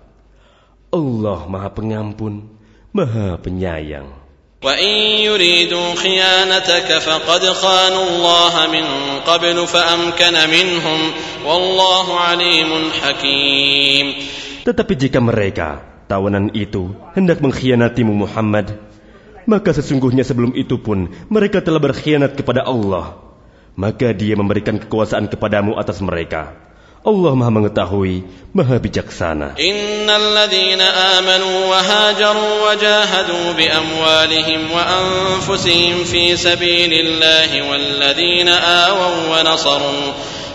Allah 0.93 1.39
Maha 1.49 1.69
Pengampun, 1.73 2.47
Maha 2.95 3.35
Penyayang. 3.41 4.25
وإن 4.65 5.21
يريدوا 5.21 5.93
خيانتك 5.95 6.89
فقد 6.97 7.43
خانوا 7.45 8.05
الله 8.09 8.53
من 8.73 8.85
قبل 9.21 9.57
فأمكن 9.67 10.35
منهم 10.49 10.99
والله 11.45 12.07
عليم 12.19 12.71
حكيم 13.01 14.07
Tetapi 14.65 14.93
jika 14.97 15.21
mereka, 15.21 15.85
tawanan 16.09 16.49
itu, 16.57 16.89
hendak 17.13 17.37
mengkhianatimu 17.37 18.25
Muhammad, 18.25 18.81
maka 19.45 19.69
sesungguhnya 19.69 20.25
sebelum 20.25 20.57
itu 20.57 20.81
pun 20.81 21.13
mereka 21.29 21.61
telah 21.61 21.77
berkhianat 21.77 22.33
kepada 22.33 22.65
Allah. 22.65 23.21
Maka 23.77 24.09
dia 24.17 24.33
memberikan 24.33 24.81
kekuasaan 24.81 25.29
kepadamu 25.29 25.77
atas 25.77 26.01
mereka. 26.01 26.57
Allah 27.06 27.32
maha 27.34 27.50
mengetahui, 27.50 28.22
maha 28.54 28.78
bijaksana. 28.78 29.56
إن 29.56 30.10
الذين 30.10 30.80
آمنوا 30.80 31.66
وهاجروا 31.66 32.70
وجاهدوا 32.70 33.52
بأموالهم 33.56 34.60
وأنفسهم 34.72 36.04
في 36.04 36.36
سبيل 36.36 36.92
الله 36.92 37.70
والذين 37.70 38.48
آووا 38.48 39.16
ونصروا 39.32 40.12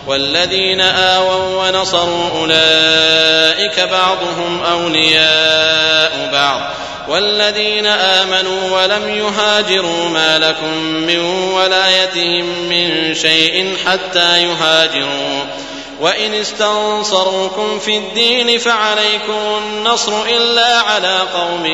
والذين 0.08 0.82
آووا 0.82 1.68
ونصروا 1.68 2.30
أولئك 2.41 3.80
بعضهم 3.80 4.64
أولياء 4.72 6.30
بعض 6.32 6.62
والذين 7.10 7.86
آمنوا 7.86 8.72
ولم 8.72 9.10
يهاجروا 9.10 10.10
ما 10.10 10.38
لكم 10.39 10.78
من 10.84 11.20
ولايتهم 11.54 12.46
من 12.70 13.16
شيء 13.16 13.76
حتى 13.86 14.43
يهاجروا 14.43 15.43
وإن 16.01 16.31
استنصروكم 16.33 17.78
في 17.78 17.97
الدين 17.97 18.59
فعليكم 18.59 19.41
النصر 19.61 20.12
إلا 20.24 20.70
على 20.81 21.16
قوم 21.35 21.64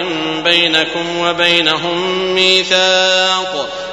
بينكم 0.42 1.06
وبينهم 1.22 1.96
ميثاق 2.34 3.52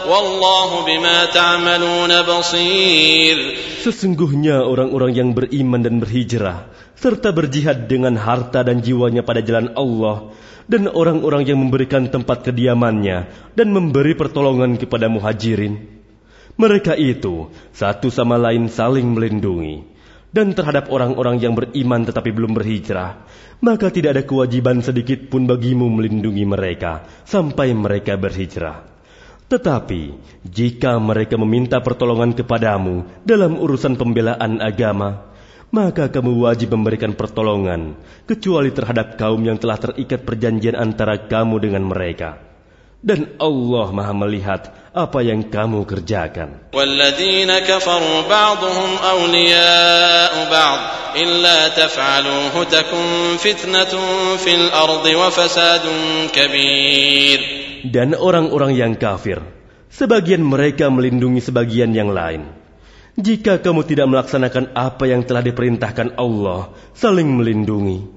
والله 0.09 0.69
بما 0.85 1.17
تعملون 1.25 2.11
بصير 2.21 3.37
Sesungguhnya 3.83 4.63
orang-orang 4.63 5.11
yang 5.11 5.29
beriman 5.35 5.83
dan 5.83 5.99
berhijrah, 5.99 6.71
serta 6.95 7.35
berjihad 7.35 7.91
dengan 7.91 8.15
harta 8.15 8.63
dan 8.63 8.79
jiwanya 8.79 9.27
pada 9.27 9.43
jalan 9.43 9.75
Allah, 9.75 10.31
dan 10.71 10.87
orang-orang 10.87 11.43
yang 11.43 11.59
memberikan 11.59 12.07
tempat 12.07 12.47
kediamannya 12.47 13.51
dan 13.59 13.67
memberi 13.75 14.15
pertolongan 14.15 14.79
kepada 14.79 15.11
muhajirin. 15.11 15.83
Mereka 16.55 16.95
itu 16.95 17.51
satu 17.75 18.07
sama 18.07 18.39
lain 18.39 18.71
saling 18.71 19.11
melindungi. 19.11 19.83
Dan 20.28 20.52
terhadap 20.52 20.92
orang-orang 20.92 21.40
yang 21.40 21.56
beriman 21.56 22.04
tetapi 22.04 22.30
belum 22.36 22.52
berhijrah, 22.52 23.24
maka 23.64 23.88
tidak 23.88 24.10
ada 24.12 24.22
kewajiban 24.28 24.84
sedikit 24.84 25.32
pun 25.32 25.48
bagimu 25.48 25.88
melindungi 25.88 26.44
mereka 26.44 27.08
sampai 27.24 27.72
mereka 27.72 28.20
berhijrah. 28.20 28.84
Tetapi 29.48 30.02
jika 30.44 31.00
mereka 31.00 31.40
meminta 31.40 31.80
pertolongan 31.80 32.36
kepadamu 32.36 33.08
dalam 33.24 33.56
urusan 33.56 33.96
pembelaan 33.96 34.60
agama, 34.60 35.32
maka 35.72 36.12
kamu 36.12 36.44
wajib 36.44 36.76
memberikan 36.76 37.16
pertolongan, 37.16 37.96
kecuali 38.28 38.68
terhadap 38.72 39.16
kaum 39.16 39.40
yang 39.40 39.56
telah 39.56 39.80
terikat 39.80 40.24
perjanjian 40.24 40.76
antara 40.76 41.28
kamu 41.28 41.60
dengan 41.64 41.88
mereka 41.88 42.47
Dan 43.03 43.35
Allah 43.35 43.91
Maha 43.91 44.15
melihat 44.15 44.71
apa 44.95 45.19
yang 45.19 45.43
kamu 45.43 45.83
kerjakan. 45.83 46.71
والذين 46.71 47.51
كفروا 47.51 48.17
بعضهم 48.31 48.89
أولياء 49.03 50.33
بعض 50.47 50.79
إلا 51.15 51.57
تفعلوه 51.75 52.55
تكن 52.63 53.05
فتنة 53.43 53.93
في 54.39 54.51
الأرض 54.55 55.05
وفساد 55.05 55.85
كبير 56.31 57.39
Dan 57.83 58.15
orang-orang 58.15 58.79
yang 58.79 58.95
kafir, 58.95 59.43
sebagian 59.91 60.39
mereka 60.39 60.87
melindungi 60.87 61.43
sebagian 61.43 61.91
yang 61.91 62.15
lain. 62.15 62.47
Jika 63.19 63.59
kamu 63.59 63.83
tidak 63.83 64.07
melaksanakan 64.07 64.71
apa 64.73 65.03
yang 65.11 65.27
telah 65.27 65.43
diperintahkan 65.43 66.15
Allah, 66.15 66.71
saling 66.95 67.27
melindungi, 67.27 68.16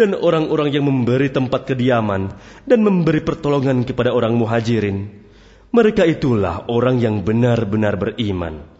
dan 0.00 0.16
orang-orang 0.16 0.72
yang 0.72 0.88
memberi 0.88 1.28
tempat 1.28 1.68
kediaman 1.68 2.32
dan 2.64 2.80
memberi 2.80 3.20
pertolongan 3.20 3.84
kepada 3.84 4.16
orang 4.16 4.32
muhajirin. 4.32 5.12
Mereka 5.76 6.08
itulah 6.08 6.64
orang 6.72 6.96
yang 6.96 7.20
benar-benar 7.20 8.00
beriman. 8.00 8.79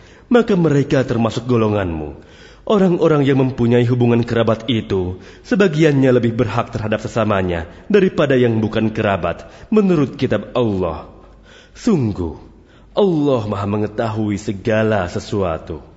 maka 0.31 0.55
mereka 0.55 1.03
termasuk 1.03 1.43
golonganmu. 1.43 2.31
Orang-orang 2.63 3.27
yang 3.27 3.43
mempunyai 3.43 3.83
hubungan 3.83 4.23
kerabat 4.23 4.71
itu, 4.71 5.19
sebagiannya 5.43 6.07
lebih 6.07 6.39
berhak 6.39 6.71
terhadap 6.71 7.03
sesamanya 7.03 7.67
daripada 7.91 8.39
yang 8.39 8.63
bukan 8.63 8.95
kerabat, 8.95 9.51
menurut 9.67 10.15
kitab 10.15 10.55
Allah. 10.55 11.11
Sungguh, 11.75 12.39
Allah 12.95 13.41
Maha 13.43 13.67
Mengetahui 13.67 14.39
segala 14.39 15.03
sesuatu. 15.11 15.90